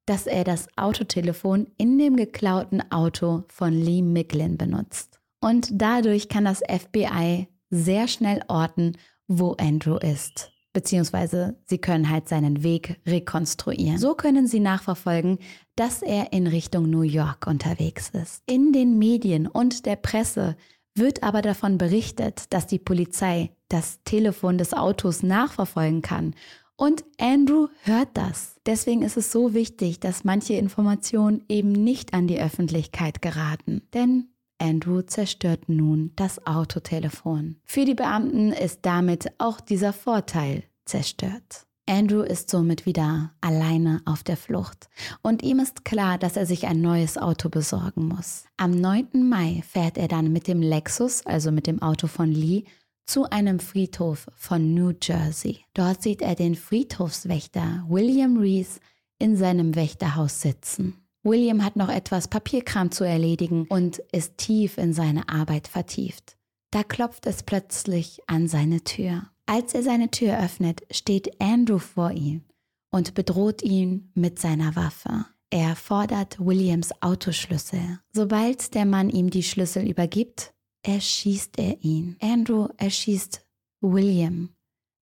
dass 0.06 0.26
er 0.26 0.44
das 0.44 0.66
Autotelefon 0.76 1.68
in 1.78 1.98
dem 1.98 2.16
geklauten 2.16 2.82
Auto 2.90 3.44
von 3.48 3.72
Lee 3.72 4.02
Micklin 4.02 4.58
benutzt. 4.58 5.20
Und 5.40 5.68
dadurch 5.72 6.28
kann 6.28 6.44
das 6.44 6.60
FBI 6.60 7.48
sehr 7.70 8.08
schnell 8.08 8.42
orten, 8.48 8.96
wo 9.28 9.52
Andrew 9.52 9.96
ist 9.96 10.51
beziehungsweise 10.72 11.56
sie 11.64 11.78
können 11.78 12.11
halt 12.11 12.28
seinen 12.28 12.62
Weg 12.62 13.00
rekonstruieren. 13.06 13.98
So 13.98 14.14
können 14.14 14.46
sie 14.46 14.61
nachverfolgen, 14.61 15.38
dass 15.76 16.02
er 16.02 16.32
in 16.32 16.46
Richtung 16.46 16.88
New 16.90 17.02
York 17.02 17.46
unterwegs 17.46 18.11
ist. 18.11 18.42
In 18.46 18.72
den 18.72 18.98
Medien 18.98 19.46
und 19.46 19.87
der 19.87 19.96
Presse 19.96 20.56
wird 20.94 21.22
aber 21.22 21.42
davon 21.42 21.78
berichtet, 21.78 22.52
dass 22.52 22.66
die 22.66 22.78
Polizei 22.78 23.50
das 23.68 24.02
Telefon 24.04 24.58
des 24.58 24.74
Autos 24.74 25.22
nachverfolgen 25.22 26.02
kann. 26.02 26.35
Und 26.76 27.04
Andrew 27.18 27.68
hört 27.82 28.08
das. 28.14 28.56
Deswegen 28.66 29.02
ist 29.02 29.16
es 29.16 29.30
so 29.30 29.54
wichtig, 29.54 30.00
dass 30.00 30.24
manche 30.24 30.54
Informationen 30.54 31.44
eben 31.48 31.72
nicht 31.72 32.12
an 32.12 32.26
die 32.26 32.40
Öffentlichkeit 32.40 33.22
geraten. 33.22 33.82
Denn 33.94 34.28
Andrew 34.62 35.03
zerstört 35.03 35.68
nun 35.68 36.12
das 36.14 36.46
Autotelefon. 36.46 37.57
Für 37.64 37.85
die 37.85 37.94
Beamten 37.94 38.53
ist 38.53 38.81
damit 38.83 39.33
auch 39.38 39.61
dieser 39.61 39.92
Vorteil 39.92 40.62
zerstört. 40.85 41.66
Andrew 41.88 42.22
ist 42.22 42.48
somit 42.48 42.87
wieder 42.87 43.33
alleine 43.40 44.01
auf 44.05 44.22
der 44.22 44.37
Flucht 44.37 44.88
und 45.20 45.42
ihm 45.42 45.59
ist 45.59 45.85
klar, 45.85 46.16
dass 46.16 46.37
er 46.37 46.46
sich 46.46 46.68
ein 46.68 46.81
neues 46.81 47.18
Auto 47.18 47.48
besorgen 47.48 48.07
muss. 48.07 48.44
Am 48.57 48.70
9. 48.70 49.29
Mai 49.29 49.64
fährt 49.68 49.98
er 49.98 50.07
dann 50.07 50.33
mit 50.33 50.46
dem 50.46 50.62
Lexus, 50.62 51.27
also 51.27 51.51
mit 51.51 51.66
dem 51.66 51.83
Auto 51.83 52.07
von 52.07 52.31
Lee, 52.31 52.62
zu 53.05 53.29
einem 53.29 53.59
Friedhof 53.59 54.29
von 54.37 54.75
New 54.75 54.92
Jersey. 55.03 55.64
Dort 55.75 56.03
sieht 56.03 56.22
er 56.22 56.37
den 56.37 56.55
Friedhofswächter 56.55 57.85
William 57.88 58.37
Reese 58.37 58.79
in 59.18 59.37
seinem 59.37 59.75
Wächterhaus 59.75 60.40
sitzen. 60.40 61.01
William 61.22 61.64
hat 61.64 61.76
noch 61.76 61.88
etwas 61.88 62.28
Papierkram 62.28 62.90
zu 62.90 63.04
erledigen 63.04 63.66
und 63.68 63.98
ist 64.12 64.38
tief 64.38 64.78
in 64.78 64.92
seine 64.92 65.28
Arbeit 65.28 65.68
vertieft. 65.68 66.37
Da 66.70 66.82
klopft 66.82 67.26
es 67.26 67.42
plötzlich 67.42 68.20
an 68.26 68.48
seine 68.48 68.82
Tür. 68.82 69.30
Als 69.46 69.74
er 69.74 69.82
seine 69.82 70.11
Tür 70.11 70.42
öffnet, 70.42 70.82
steht 70.90 71.40
Andrew 71.40 71.78
vor 71.78 72.12
ihm 72.12 72.42
und 72.90 73.14
bedroht 73.14 73.62
ihn 73.62 74.11
mit 74.14 74.38
seiner 74.38 74.74
Waffe. 74.74 75.26
Er 75.50 75.76
fordert 75.76 76.38
Williams 76.40 76.90
Autoschlüssel. 77.02 78.00
Sobald 78.12 78.74
der 78.74 78.87
Mann 78.87 79.11
ihm 79.11 79.28
die 79.28 79.42
Schlüssel 79.42 79.87
übergibt, 79.87 80.54
erschießt 80.82 81.58
er 81.58 81.82
ihn. 81.85 82.16
Andrew 82.20 82.68
erschießt 82.78 83.46
William, 83.82 84.50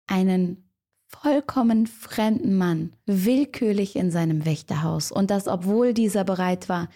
einen 0.07 0.67
vollkommen 1.09 1.87
fremden 1.87 2.57
Mann 2.57 2.92
willkürlich 3.07 3.97
in 3.97 4.11
seinem 4.11 4.44
Wächterhaus 4.44 5.11
und 5.11 5.31
das 5.31 5.49
obwohl 5.49 5.94
dieser 5.94 6.23
bereit 6.23 6.68
war, 6.68 6.88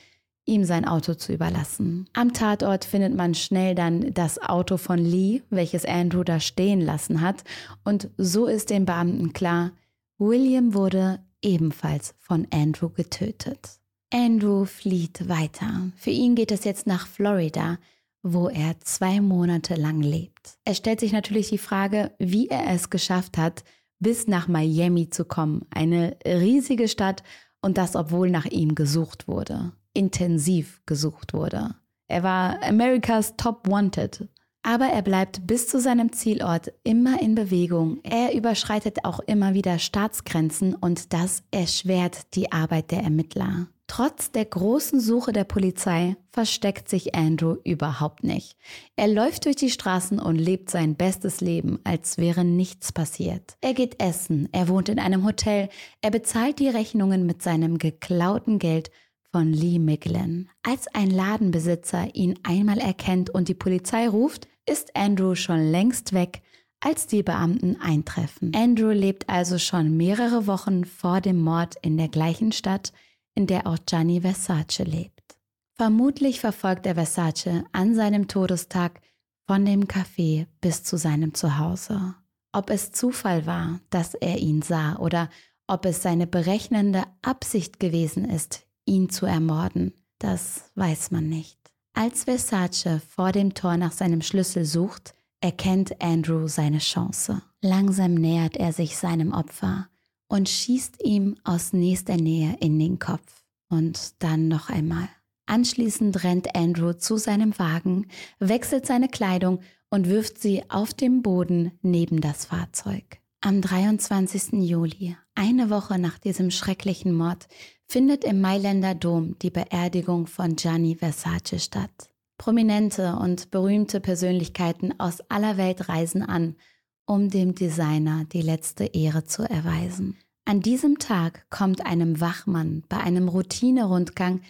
ihm 0.44 0.64
sein 0.64 0.84
Auto 0.84 1.14
zu 1.14 1.32
überlassen. 1.32 2.08
Am 2.12 2.32
Tatort 2.32 2.84
findet 2.84 3.14
man 3.14 3.34
schnell 3.34 3.74
dann 3.74 4.12
das 4.12 4.40
Auto 4.40 4.76
von 4.76 4.98
Lee, 4.98 5.42
welches 5.50 5.84
Andrew 5.84 6.24
da 6.24 6.40
stehen 6.40 6.80
lassen 6.80 7.20
hat 7.20 7.42
und 7.84 8.10
so 8.18 8.46
ist 8.46 8.70
den 8.70 8.84
Beamten 8.84 9.32
klar, 9.32 9.72
William 10.18 10.74
wurde 10.74 11.20
ebenfalls 11.40 12.14
von 12.18 12.46
Andrew 12.52 12.90
getötet. 12.90 13.80
Andrew 14.12 14.66
flieht 14.66 15.28
weiter. 15.28 15.90
Für 15.96 16.10
ihn 16.10 16.34
geht 16.34 16.52
es 16.52 16.64
jetzt 16.64 16.86
nach 16.86 17.06
Florida, 17.06 17.78
wo 18.22 18.48
er 18.48 18.78
zwei 18.80 19.20
Monate 19.20 19.74
lang 19.74 20.00
lebt. 20.00 20.58
Es 20.64 20.76
stellt 20.76 21.00
sich 21.00 21.12
natürlich 21.12 21.48
die 21.48 21.58
Frage, 21.58 22.12
wie 22.18 22.48
er 22.48 22.68
es 22.68 22.90
geschafft 22.90 23.38
hat, 23.38 23.64
bis 24.02 24.26
nach 24.26 24.48
Miami 24.48 25.08
zu 25.08 25.24
kommen, 25.24 25.64
eine 25.70 26.16
riesige 26.26 26.88
Stadt 26.88 27.22
und 27.60 27.78
das 27.78 27.96
obwohl 27.96 28.30
nach 28.30 28.46
ihm 28.46 28.74
gesucht 28.74 29.28
wurde, 29.28 29.72
intensiv 29.94 30.82
gesucht 30.86 31.32
wurde. 31.32 31.76
Er 32.08 32.22
war 32.22 32.62
America's 32.62 33.36
Top 33.36 33.68
Wanted. 33.68 34.28
Aber 34.64 34.86
er 34.86 35.02
bleibt 35.02 35.46
bis 35.46 35.66
zu 35.66 35.80
seinem 35.80 36.12
Zielort 36.12 36.72
immer 36.84 37.20
in 37.20 37.34
Bewegung. 37.34 37.98
Er 38.04 38.32
überschreitet 38.32 39.04
auch 39.04 39.18
immer 39.20 39.54
wieder 39.54 39.80
Staatsgrenzen 39.80 40.74
und 40.74 41.12
das 41.12 41.42
erschwert 41.50 42.34
die 42.34 42.52
Arbeit 42.52 42.92
der 42.92 43.02
Ermittler. 43.02 43.66
Trotz 43.94 44.30
der 44.30 44.46
großen 44.46 45.00
Suche 45.00 45.34
der 45.34 45.44
Polizei 45.44 46.16
versteckt 46.30 46.88
sich 46.88 47.14
Andrew 47.14 47.56
überhaupt 47.62 48.24
nicht. 48.24 48.56
Er 48.96 49.06
läuft 49.06 49.44
durch 49.44 49.56
die 49.56 49.68
Straßen 49.68 50.18
und 50.18 50.36
lebt 50.36 50.70
sein 50.70 50.94
bestes 50.94 51.42
Leben, 51.42 51.78
als 51.84 52.16
wäre 52.16 52.42
nichts 52.42 52.90
passiert. 52.90 53.58
Er 53.60 53.74
geht 53.74 54.02
essen, 54.02 54.48
er 54.50 54.68
wohnt 54.68 54.88
in 54.88 54.98
einem 54.98 55.26
Hotel, 55.26 55.68
er 56.00 56.10
bezahlt 56.10 56.58
die 56.58 56.70
Rechnungen 56.70 57.26
mit 57.26 57.42
seinem 57.42 57.76
geklauten 57.76 58.58
Geld 58.58 58.90
von 59.30 59.52
Lee 59.52 59.78
Miglin. 59.78 60.48
Als 60.62 60.88
ein 60.94 61.10
Ladenbesitzer 61.10 62.14
ihn 62.14 62.38
einmal 62.44 62.78
erkennt 62.78 63.28
und 63.28 63.48
die 63.48 63.54
Polizei 63.54 64.08
ruft, 64.08 64.48
ist 64.64 64.96
Andrew 64.96 65.34
schon 65.34 65.70
längst 65.70 66.14
weg, 66.14 66.40
als 66.80 67.08
die 67.08 67.22
Beamten 67.22 67.78
eintreffen. 67.78 68.52
Andrew 68.56 68.92
lebt 68.92 69.28
also 69.28 69.58
schon 69.58 69.98
mehrere 69.98 70.46
Wochen 70.46 70.86
vor 70.86 71.20
dem 71.20 71.42
Mord 71.42 71.74
in 71.82 71.98
der 71.98 72.08
gleichen 72.08 72.52
Stadt, 72.52 72.94
in 73.34 73.46
der 73.46 73.66
auch 73.66 73.78
Gianni 73.86 74.20
Versace 74.20 74.84
lebt. 74.84 75.36
Vermutlich 75.74 76.40
verfolgt 76.40 76.86
er 76.86 76.94
Versace 76.94 77.64
an 77.72 77.94
seinem 77.94 78.28
Todestag 78.28 79.00
von 79.46 79.64
dem 79.64 79.84
Café 79.84 80.46
bis 80.60 80.84
zu 80.84 80.96
seinem 80.96 81.34
Zuhause. 81.34 82.14
Ob 82.52 82.70
es 82.70 82.92
Zufall 82.92 83.46
war, 83.46 83.80
dass 83.90 84.14
er 84.14 84.38
ihn 84.38 84.62
sah 84.62 84.96
oder 84.96 85.30
ob 85.66 85.86
es 85.86 86.02
seine 86.02 86.26
berechnende 86.26 87.04
Absicht 87.22 87.80
gewesen 87.80 88.28
ist, 88.28 88.66
ihn 88.84 89.08
zu 89.08 89.26
ermorden, 89.26 89.94
das 90.18 90.70
weiß 90.74 91.10
man 91.10 91.28
nicht. 91.28 91.58
Als 91.94 92.24
Versace 92.24 93.00
vor 93.08 93.32
dem 93.32 93.54
Tor 93.54 93.76
nach 93.76 93.92
seinem 93.92 94.22
Schlüssel 94.22 94.64
sucht, 94.64 95.14
erkennt 95.40 96.00
Andrew 96.00 96.46
seine 96.46 96.78
Chance. 96.78 97.42
Langsam 97.60 98.14
nähert 98.14 98.56
er 98.56 98.72
sich 98.72 98.96
seinem 98.96 99.32
Opfer 99.32 99.88
und 100.32 100.48
schießt 100.48 101.04
ihm 101.04 101.36
aus 101.44 101.74
nächster 101.74 102.16
Nähe 102.16 102.56
in 102.60 102.78
den 102.78 102.98
Kopf. 102.98 103.44
Und 103.68 104.22
dann 104.22 104.48
noch 104.48 104.70
einmal. 104.70 105.06
Anschließend 105.44 106.24
rennt 106.24 106.56
Andrew 106.56 106.94
zu 106.94 107.18
seinem 107.18 107.58
Wagen, 107.58 108.06
wechselt 108.38 108.86
seine 108.86 109.08
Kleidung 109.08 109.60
und 109.90 110.08
wirft 110.08 110.38
sie 110.38 110.62
auf 110.70 110.94
dem 110.94 111.20
Boden 111.20 111.72
neben 111.82 112.22
das 112.22 112.46
Fahrzeug. 112.46 113.18
Am 113.42 113.60
23. 113.60 114.54
Juli, 114.54 115.16
eine 115.34 115.68
Woche 115.68 115.98
nach 115.98 116.18
diesem 116.18 116.50
schrecklichen 116.50 117.12
Mord, 117.12 117.46
findet 117.86 118.24
im 118.24 118.40
Mailänder 118.40 118.94
Dom 118.94 119.38
die 119.40 119.50
Beerdigung 119.50 120.26
von 120.26 120.56
Gianni 120.56 120.94
Versace 120.94 121.62
statt. 121.62 122.08
Prominente 122.38 123.16
und 123.16 123.50
berühmte 123.50 124.00
Persönlichkeiten 124.00 124.98
aus 124.98 125.20
aller 125.28 125.58
Welt 125.58 125.90
reisen 125.90 126.22
an, 126.22 126.56
um 127.06 127.30
dem 127.30 127.54
Designer 127.54 128.24
die 128.24 128.42
letzte 128.42 128.84
Ehre 128.84 129.24
zu 129.24 129.42
erweisen. 129.42 130.16
An 130.44 130.60
diesem 130.60 130.98
Tag 130.98 131.46
kommt 131.50 131.86
einem 131.86 132.20
Wachmann 132.20 132.82
bei 132.88 132.98
einem 132.98 133.28
Routinerundgang 133.28 134.40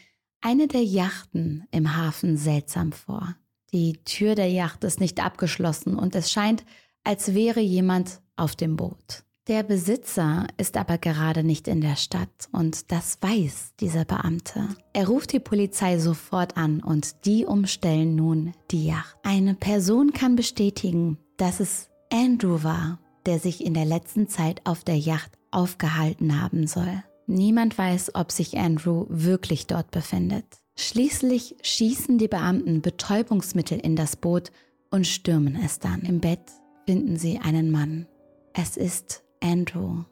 eine 0.40 0.66
der 0.66 0.82
Yachten 0.82 1.64
im 1.70 1.96
Hafen 1.96 2.36
seltsam 2.36 2.92
vor. 2.92 3.36
Die 3.72 4.02
Tür 4.04 4.34
der 4.34 4.50
Yacht 4.50 4.84
ist 4.84 5.00
nicht 5.00 5.24
abgeschlossen 5.24 5.96
und 5.96 6.14
es 6.14 6.30
scheint, 6.30 6.64
als 7.04 7.34
wäre 7.34 7.60
jemand 7.60 8.20
auf 8.36 8.56
dem 8.56 8.76
Boot. 8.76 9.24
Der 9.48 9.64
Besitzer 9.64 10.46
ist 10.56 10.76
aber 10.76 10.98
gerade 10.98 11.42
nicht 11.42 11.66
in 11.66 11.80
der 11.80 11.96
Stadt 11.96 12.48
und 12.52 12.92
das 12.92 13.18
weiß 13.20 13.72
dieser 13.80 14.04
Beamte. 14.04 14.68
Er 14.92 15.08
ruft 15.08 15.32
die 15.32 15.40
Polizei 15.40 15.98
sofort 15.98 16.56
an 16.56 16.80
und 16.80 17.24
die 17.24 17.44
umstellen 17.44 18.14
nun 18.14 18.52
die 18.70 18.86
Yacht. 18.86 19.16
Eine 19.24 19.54
Person 19.54 20.12
kann 20.12 20.36
bestätigen, 20.36 21.18
dass 21.38 21.58
es 21.58 21.88
Andrew 22.12 22.62
war, 22.62 22.98
der 23.25 23.38
sich 23.38 23.64
in 23.64 23.72
der 23.72 23.87
letzten 23.87 24.29
Zeit 24.29 24.61
auf 24.64 24.85
der 24.85 24.98
Yacht 24.98 25.33
aufgehalten 25.51 26.40
haben 26.40 26.66
soll. 26.66 27.03
Niemand 27.27 27.79
weiß, 27.79 28.14
ob 28.14 28.31
sich 28.31 28.59
Andrew 28.59 29.07
wirklich 29.09 29.66
dort 29.66 29.90
befindet. 29.90 30.44
Schließlich 30.77 31.57
schießen 31.62 32.18
die 32.18 32.29
Beamten 32.29 32.83
Betäubungsmittel 32.83 33.79
in 33.79 33.96
das 33.96 34.16
Boot 34.16 34.53
und 34.90 35.07
stürmen 35.07 35.57
es 35.64 35.79
dann. 35.79 36.03
Im 36.03 36.20
Bett 36.20 36.53
finden 36.85 37.16
sie 37.16 37.38
einen 37.38 37.70
Mann. 37.70 38.07
Es 38.53 38.77
ist 38.77 39.22
Andrew. 39.42 40.05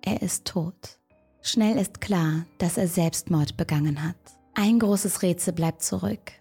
Er 0.00 0.22
ist 0.22 0.46
tot. 0.46 0.98
Schnell 1.42 1.76
ist 1.76 2.00
klar, 2.00 2.46
dass 2.56 2.78
er 2.78 2.88
Selbstmord 2.88 3.58
begangen 3.58 4.02
hat. 4.02 4.16
Ein 4.54 4.78
großes 4.78 5.20
Rätsel 5.20 5.52
bleibt 5.52 5.82
zurück. 5.82 6.32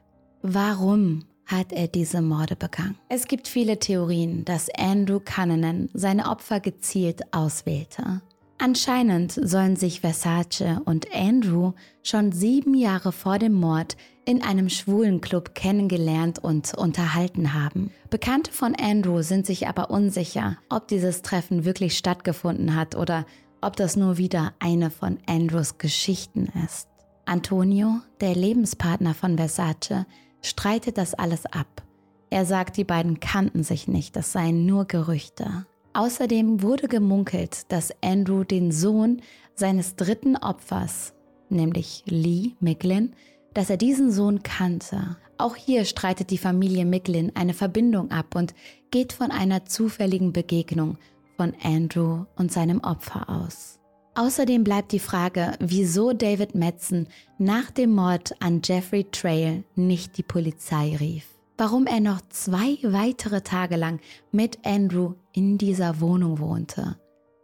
Warum 0.41 1.25
hat 1.45 1.71
er 1.71 1.87
diese 1.87 2.21
Morde 2.21 2.55
begangen. 2.55 2.97
Es 3.09 3.27
gibt 3.27 3.47
viele 3.47 3.79
Theorien, 3.79 4.45
dass 4.45 4.69
Andrew 4.77 5.19
Cunningham 5.19 5.89
seine 5.93 6.29
Opfer 6.29 6.59
gezielt 6.59 7.21
auswählte. 7.33 8.21
Anscheinend 8.59 9.33
sollen 9.33 9.75
sich 9.75 10.01
Versace 10.01 10.79
und 10.85 11.13
Andrew 11.13 11.73
schon 12.01 12.31
sieben 12.31 12.75
Jahre 12.75 13.11
vor 13.11 13.39
dem 13.39 13.53
Mord 13.53 13.97
in 14.25 14.41
einem 14.41 14.69
schwulen 14.69 15.19
Club 15.19 15.53
kennengelernt 15.53 16.39
und 16.39 16.73
unterhalten 16.73 17.53
haben. 17.53 17.91
Bekannte 18.09 18.53
von 18.53 18.73
Andrew 18.75 19.21
sind 19.21 19.45
sich 19.45 19.67
aber 19.67 19.89
unsicher, 19.89 20.57
ob 20.69 20.87
dieses 20.87 21.23
Treffen 21.23 21.65
wirklich 21.65 21.97
stattgefunden 21.97 22.75
hat 22.75 22.95
oder 22.95 23.25
ob 23.59 23.75
das 23.75 23.95
nur 23.95 24.17
wieder 24.17 24.53
eine 24.59 24.91
von 24.91 25.17
Andrews 25.25 25.77
Geschichten 25.77 26.49
ist. 26.65 26.87
Antonio, 27.25 28.01
der 28.21 28.35
Lebenspartner 28.35 29.13
von 29.13 29.37
Versace, 29.37 30.05
streitet 30.43 30.97
das 30.97 31.13
alles 31.15 31.45
ab. 31.47 31.81
Er 32.29 32.45
sagt, 32.45 32.77
die 32.77 32.83
beiden 32.83 33.19
kannten 33.19 33.63
sich 33.63 33.87
nicht, 33.87 34.15
das 34.15 34.31
seien 34.31 34.65
nur 34.65 34.85
Gerüchte. 34.85 35.65
Außerdem 35.93 36.61
wurde 36.61 36.87
gemunkelt, 36.87 37.71
dass 37.71 37.93
Andrew 38.03 38.43
den 38.43 38.71
Sohn 38.71 39.21
seines 39.55 39.95
dritten 39.95 40.35
Opfers, 40.37 41.13
nämlich 41.49 42.03
Lee 42.07 42.51
Micklin, 42.59 43.13
dass 43.53 43.69
er 43.69 43.77
diesen 43.77 44.11
Sohn 44.11 44.41
kannte. 44.41 45.17
Auch 45.37 45.55
hier 45.55 45.85
streitet 45.85 46.31
die 46.31 46.37
Familie 46.37 46.85
Micklin 46.85 47.31
eine 47.35 47.53
Verbindung 47.53 48.11
ab 48.11 48.35
und 48.35 48.55
geht 48.89 49.13
von 49.13 49.31
einer 49.31 49.65
zufälligen 49.65 50.33
Begegnung 50.33 50.97
von 51.37 51.53
Andrew 51.63 52.25
und 52.35 52.51
seinem 52.51 52.79
Opfer 52.81 53.29
aus. 53.29 53.79
Außerdem 54.15 54.63
bleibt 54.63 54.91
die 54.91 54.99
Frage, 54.99 55.53
wieso 55.59 56.13
David 56.13 56.53
Metzen 56.53 57.07
nach 57.39 57.71
dem 57.71 57.95
Mord 57.95 58.35
an 58.39 58.61
Jeffrey 58.63 59.05
Trail 59.05 59.63
nicht 59.75 60.17
die 60.17 60.23
Polizei 60.23 60.95
rief. 60.99 61.25
Warum 61.57 61.87
er 61.87 61.99
noch 61.99 62.21
zwei 62.29 62.77
weitere 62.83 63.41
Tage 63.41 63.75
lang 63.75 63.99
mit 64.31 64.59
Andrew 64.65 65.13
in 65.33 65.57
dieser 65.57 65.99
Wohnung 65.99 66.39
wohnte. 66.39 66.97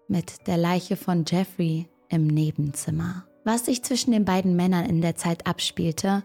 Mit 0.08 0.48
der 0.48 0.58
Leiche 0.58 0.96
von 0.96 1.26
Jeffrey 1.28 1.88
im 2.10 2.28
Nebenzimmer. 2.28 3.26
Was 3.44 3.66
sich 3.66 3.84
zwischen 3.84 4.12
den 4.12 4.26
beiden 4.26 4.56
Männern 4.56 4.86
in 4.86 5.02
der 5.02 5.16
Zeit 5.16 5.48
abspielte, 5.48 6.24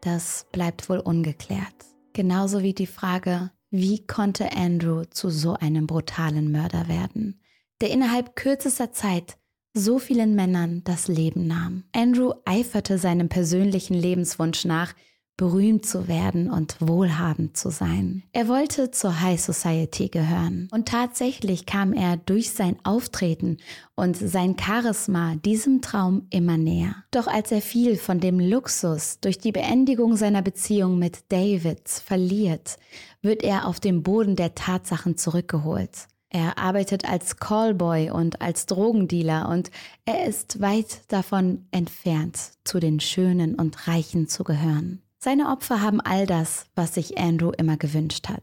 das 0.00 0.46
bleibt 0.50 0.88
wohl 0.88 0.98
ungeklärt. 0.98 1.74
Genauso 2.12 2.62
wie 2.62 2.74
die 2.74 2.86
Frage, 2.86 3.50
wie 3.70 4.04
konnte 4.06 4.56
Andrew 4.56 5.04
zu 5.04 5.30
so 5.30 5.54
einem 5.54 5.86
brutalen 5.86 6.52
Mörder 6.52 6.88
werden, 6.88 7.40
der 7.80 7.90
innerhalb 7.90 8.36
kürzester 8.36 8.92
Zeit 8.92 9.36
so 9.74 9.98
vielen 9.98 10.34
Männern 10.36 10.82
das 10.84 11.08
Leben 11.08 11.46
nahm. 11.46 11.82
Andrew 11.92 12.32
eiferte 12.44 12.96
seinem 12.96 13.28
persönlichen 13.28 13.94
Lebenswunsch 13.94 14.64
nach, 14.64 14.94
berühmt 15.36 15.84
zu 15.84 16.06
werden 16.06 16.48
und 16.48 16.76
wohlhabend 16.78 17.56
zu 17.56 17.70
sein. 17.70 18.22
Er 18.32 18.46
wollte 18.46 18.92
zur 18.92 19.20
High 19.20 19.40
Society 19.40 20.08
gehören 20.08 20.68
und 20.70 20.86
tatsächlich 20.86 21.66
kam 21.66 21.92
er 21.92 22.16
durch 22.16 22.52
sein 22.52 22.76
Auftreten 22.84 23.58
und 23.96 24.16
sein 24.16 24.56
Charisma 24.56 25.34
diesem 25.34 25.82
Traum 25.82 26.28
immer 26.30 26.56
näher. 26.56 26.94
Doch 27.10 27.26
als 27.26 27.50
er 27.50 27.62
viel 27.62 27.96
von 27.96 28.20
dem 28.20 28.38
Luxus 28.38 29.18
durch 29.20 29.38
die 29.38 29.52
Beendigung 29.52 30.16
seiner 30.16 30.42
Beziehung 30.42 31.00
mit 31.00 31.32
Davids 31.32 32.00
verliert, 32.00 32.76
wird 33.20 33.42
er 33.42 33.66
auf 33.66 33.80
den 33.80 34.04
Boden 34.04 34.36
der 34.36 34.54
Tatsachen 34.54 35.16
zurückgeholt. 35.16 36.06
Er 36.34 36.58
arbeitet 36.58 37.08
als 37.08 37.36
Callboy 37.36 38.10
und 38.10 38.40
als 38.40 38.66
Drogendealer 38.66 39.48
und 39.48 39.70
er 40.04 40.26
ist 40.26 40.60
weit 40.60 41.02
davon 41.06 41.64
entfernt, 41.70 42.36
zu 42.64 42.80
den 42.80 42.98
Schönen 42.98 43.54
und 43.54 43.86
Reichen 43.86 44.26
zu 44.26 44.42
gehören. 44.42 45.00
Seine 45.20 45.50
Opfer 45.50 45.80
haben 45.80 46.00
all 46.00 46.26
das, 46.26 46.66
was 46.74 46.94
sich 46.94 47.18
Andrew 47.18 47.52
immer 47.56 47.76
gewünscht 47.76 48.28
hat. 48.28 48.42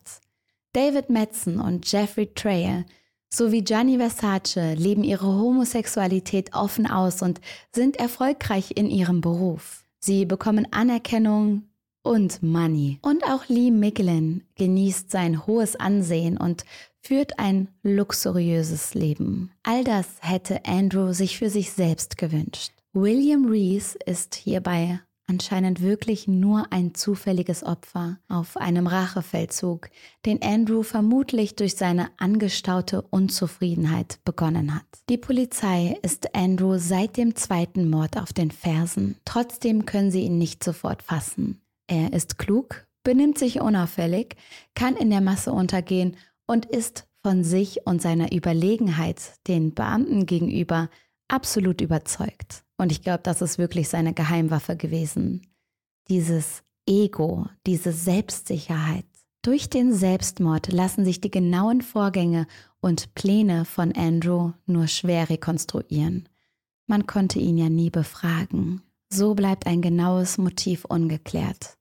David 0.71 1.09
Metzen 1.09 1.59
und 1.59 1.91
Jeffrey 1.91 2.33
Trail 2.33 2.85
sowie 3.27 3.61
Gianni 3.61 3.97
Versace 3.97 4.73
leben 4.77 5.03
ihre 5.03 5.27
Homosexualität 5.27 6.55
offen 6.55 6.89
aus 6.89 7.21
und 7.21 7.41
sind 7.75 7.97
erfolgreich 7.97 8.71
in 8.73 8.89
ihrem 8.89 9.19
Beruf. 9.19 9.83
Sie 9.99 10.25
bekommen 10.25 10.65
Anerkennung 10.71 11.63
und 12.03 12.41
Money. 12.41 12.99
Und 13.01 13.25
auch 13.25 13.47
Lee 13.47 13.69
Miglin 13.69 14.43
genießt 14.55 15.11
sein 15.11 15.45
hohes 15.45 15.75
Ansehen 15.75 16.37
und 16.37 16.63
führt 17.01 17.39
ein 17.39 17.67
luxuriöses 17.83 18.93
Leben. 18.93 19.51
All 19.63 19.83
das 19.83 20.07
hätte 20.21 20.65
Andrew 20.65 21.13
sich 21.13 21.37
für 21.37 21.49
sich 21.49 21.71
selbst 21.71 22.17
gewünscht. 22.17 22.71
William 22.93 23.45
Rees 23.45 23.97
ist 24.05 24.35
hierbei 24.35 24.99
anscheinend 25.31 25.81
wirklich 25.81 26.27
nur 26.27 26.67
ein 26.71 26.93
zufälliges 26.93 27.63
Opfer 27.63 28.19
auf 28.27 28.57
einem 28.57 28.85
Rachefeldzug, 28.85 29.89
den 30.25 30.41
Andrew 30.41 30.83
vermutlich 30.83 31.55
durch 31.55 31.77
seine 31.77 32.09
angestaute 32.17 33.01
Unzufriedenheit 33.01 34.19
begonnen 34.25 34.75
hat. 34.75 34.85
Die 35.09 35.17
Polizei 35.17 35.97
ist 36.01 36.35
Andrew 36.35 36.77
seit 36.77 37.15
dem 37.15 37.35
zweiten 37.35 37.89
Mord 37.89 38.17
auf 38.17 38.33
den 38.33 38.51
Fersen. 38.51 39.15
Trotzdem 39.23 39.85
können 39.85 40.11
sie 40.11 40.23
ihn 40.23 40.37
nicht 40.37 40.65
sofort 40.65 41.01
fassen. 41.01 41.61
Er 41.87 42.11
ist 42.11 42.37
klug, 42.37 42.85
benimmt 43.03 43.37
sich 43.37 43.61
unauffällig, 43.61 44.35
kann 44.75 44.97
in 44.97 45.09
der 45.09 45.21
Masse 45.21 45.53
untergehen 45.53 46.17
und 46.51 46.65
ist 46.65 47.07
von 47.23 47.45
sich 47.45 47.87
und 47.87 48.01
seiner 48.01 48.33
Überlegenheit 48.33 49.35
den 49.47 49.73
Beamten 49.73 50.25
gegenüber 50.25 50.89
absolut 51.29 51.79
überzeugt. 51.79 52.65
Und 52.77 52.91
ich 52.91 53.01
glaube, 53.01 53.21
das 53.23 53.41
ist 53.41 53.57
wirklich 53.57 53.87
seine 53.87 54.13
Geheimwaffe 54.13 54.75
gewesen. 54.75 55.47
Dieses 56.09 56.63
Ego, 56.85 57.45
diese 57.65 57.93
Selbstsicherheit. 57.93 59.05
Durch 59.43 59.69
den 59.69 59.93
Selbstmord 59.93 60.73
lassen 60.73 61.05
sich 61.05 61.21
die 61.21 61.31
genauen 61.31 61.81
Vorgänge 61.81 62.47
und 62.81 63.15
Pläne 63.15 63.63
von 63.63 63.93
Andrew 63.93 64.51
nur 64.65 64.87
schwer 64.87 65.29
rekonstruieren. 65.29 66.27
Man 66.85 67.07
konnte 67.07 67.39
ihn 67.39 67.57
ja 67.57 67.69
nie 67.69 67.91
befragen. 67.91 68.81
So 69.09 69.35
bleibt 69.35 69.67
ein 69.67 69.81
genaues 69.81 70.37
Motiv 70.37 70.83
ungeklärt. 70.83 71.77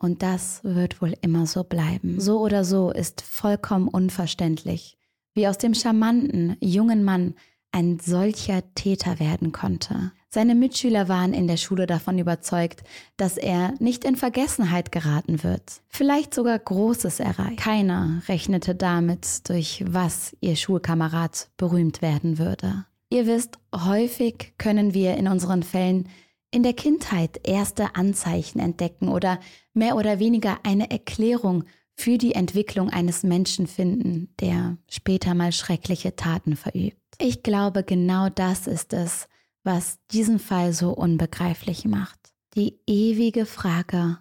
Und 0.00 0.22
das 0.22 0.64
wird 0.64 1.02
wohl 1.02 1.14
immer 1.20 1.46
so 1.46 1.62
bleiben. 1.62 2.20
So 2.20 2.40
oder 2.40 2.64
so 2.64 2.90
ist 2.90 3.20
vollkommen 3.20 3.86
unverständlich, 3.86 4.96
wie 5.34 5.46
aus 5.46 5.58
dem 5.58 5.74
charmanten, 5.74 6.56
jungen 6.60 7.04
Mann 7.04 7.34
ein 7.70 8.00
solcher 8.00 8.62
Täter 8.74 9.20
werden 9.20 9.52
konnte. 9.52 10.12
Seine 10.30 10.54
Mitschüler 10.54 11.08
waren 11.08 11.34
in 11.34 11.46
der 11.46 11.58
Schule 11.58 11.86
davon 11.86 12.18
überzeugt, 12.18 12.82
dass 13.18 13.36
er 13.36 13.74
nicht 13.78 14.04
in 14.04 14.16
Vergessenheit 14.16 14.90
geraten 14.90 15.42
wird, 15.42 15.82
vielleicht 15.88 16.34
sogar 16.34 16.58
Großes 16.58 17.20
erreicht. 17.20 17.58
Keiner 17.58 18.22
rechnete 18.26 18.74
damit, 18.74 19.48
durch 19.48 19.84
was 19.86 20.34
ihr 20.40 20.56
Schulkamerad 20.56 21.50
berühmt 21.58 22.00
werden 22.00 22.38
würde. 22.38 22.86
Ihr 23.10 23.26
wisst, 23.26 23.58
häufig 23.74 24.54
können 24.56 24.94
wir 24.94 25.16
in 25.16 25.28
unseren 25.28 25.62
Fällen 25.62 26.08
in 26.50 26.62
der 26.62 26.72
Kindheit 26.72 27.40
erste 27.44 27.94
Anzeichen 27.94 28.58
entdecken 28.58 29.08
oder 29.08 29.38
mehr 29.72 29.96
oder 29.96 30.18
weniger 30.18 30.58
eine 30.64 30.90
Erklärung 30.90 31.64
für 31.94 32.18
die 32.18 32.34
Entwicklung 32.34 32.90
eines 32.90 33.22
Menschen 33.22 33.66
finden, 33.66 34.34
der 34.40 34.78
später 34.88 35.34
mal 35.34 35.52
schreckliche 35.52 36.16
Taten 36.16 36.56
verübt. 36.56 36.96
Ich 37.18 37.42
glaube, 37.42 37.84
genau 37.84 38.28
das 38.30 38.66
ist 38.66 38.92
es, 38.94 39.28
was 39.62 39.98
diesen 40.10 40.38
Fall 40.38 40.72
so 40.72 40.92
unbegreiflich 40.92 41.84
macht. 41.84 42.18
Die 42.54 42.80
ewige 42.86 43.44
Frage, 43.44 44.18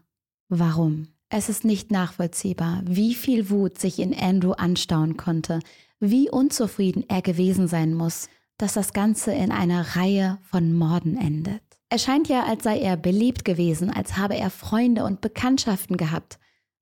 warum? 0.50 1.08
Es 1.30 1.48
ist 1.48 1.63
nicht 1.63 1.92
nachvollziehbar, 1.92 2.82
wie 2.86 3.13
viel 3.15 3.50
Wut 3.50 3.80
sich 3.80 4.00
in 4.00 4.13
Andrew 4.13 4.52
anstauen 4.52 5.15
konnte, 5.15 5.60
wie 6.00 6.30
unzufrieden 6.30 7.06
er 7.08 7.22
gewesen 7.22 7.68
sein 7.68 7.94
muss, 7.94 8.30
dass 8.58 8.74
das 8.74 8.94
Ganze 8.94 9.32
in 9.32 9.52
einer 9.52 9.96
Reihe 9.96 10.38
von 10.42 10.74
Morden 10.74 11.18
endet. 11.18 11.62
Es 11.89 12.04
scheint 12.04 12.30
ja, 12.30 12.43
als 12.43 12.63
sei 12.63 12.80
er 12.80 12.97
beliebt 12.97 13.43
gewesen, 13.43 13.89
als 13.89 14.15
habe 14.15 14.38
er 14.38 14.52
Freunde 14.52 15.04
und 15.04 15.21
Bekanntschaften 15.21 15.97
gehabt, 15.97 16.39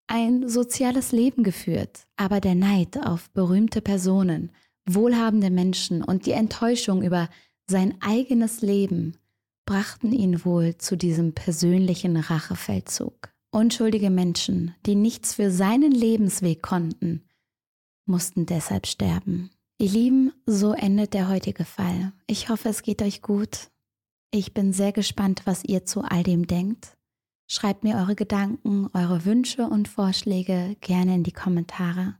ein 0.07 0.49
soziales 0.49 1.13
Leben 1.13 1.43
geführt. 1.43 2.07
Aber 2.17 2.41
der 2.41 2.55
Neid 2.55 2.97
auf 3.05 3.29
berühmte 3.31 3.81
Personen, 3.81 4.51
wohlhabende 4.85 5.49
Menschen 5.49 6.03
und 6.03 6.25
die 6.25 6.31
Enttäuschung 6.31 7.03
über 7.03 7.29
sein 7.69 7.97
eigenes 8.01 8.61
Leben 8.61 9.17
brachten 9.65 10.13
ihn 10.13 10.45
wohl 10.45 10.77
zu 10.77 10.97
diesem 10.97 11.33
persönlichen 11.33 12.17
Rachefeldzug. 12.17 13.29
Unschuldige 13.51 14.09
Menschen, 14.09 14.75
die 14.85 14.95
nichts 14.95 15.35
für 15.35 15.51
seinen 15.51 15.91
Lebensweg 15.91 16.61
konnten, 16.61 17.23
mussten 18.05 18.45
deshalb 18.45 18.87
sterben. 18.87 19.51
Ihr 19.77 19.89
Lieben, 19.89 20.33
so 20.45 20.73
endet 20.73 21.13
der 21.13 21.29
heutige 21.29 21.65
Fall. 21.65 22.13
Ich 22.25 22.49
hoffe, 22.49 22.69
es 22.69 22.81
geht 22.81 23.01
euch 23.01 23.21
gut. 23.21 23.69
Ich 24.31 24.53
bin 24.53 24.73
sehr 24.73 24.91
gespannt, 24.91 25.41
was 25.45 25.63
ihr 25.63 25.85
zu 25.85 26.01
all 26.01 26.23
dem 26.23 26.47
denkt. 26.47 26.97
Schreibt 27.47 27.83
mir 27.83 27.95
eure 27.95 28.15
Gedanken, 28.15 28.89
eure 28.93 29.23
Wünsche 29.23 29.63
und 29.63 29.87
Vorschläge 29.87 30.75
gerne 30.81 31.15
in 31.15 31.23
die 31.23 31.31
Kommentare 31.31 32.17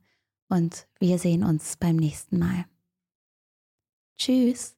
und 0.48 0.88
wir 1.00 1.20
sehen 1.20 1.44
uns 1.44 1.76
beim 1.78 1.98
nächsten 1.98 2.40
Mal. 2.40 2.66
Tschüss. 4.18 4.76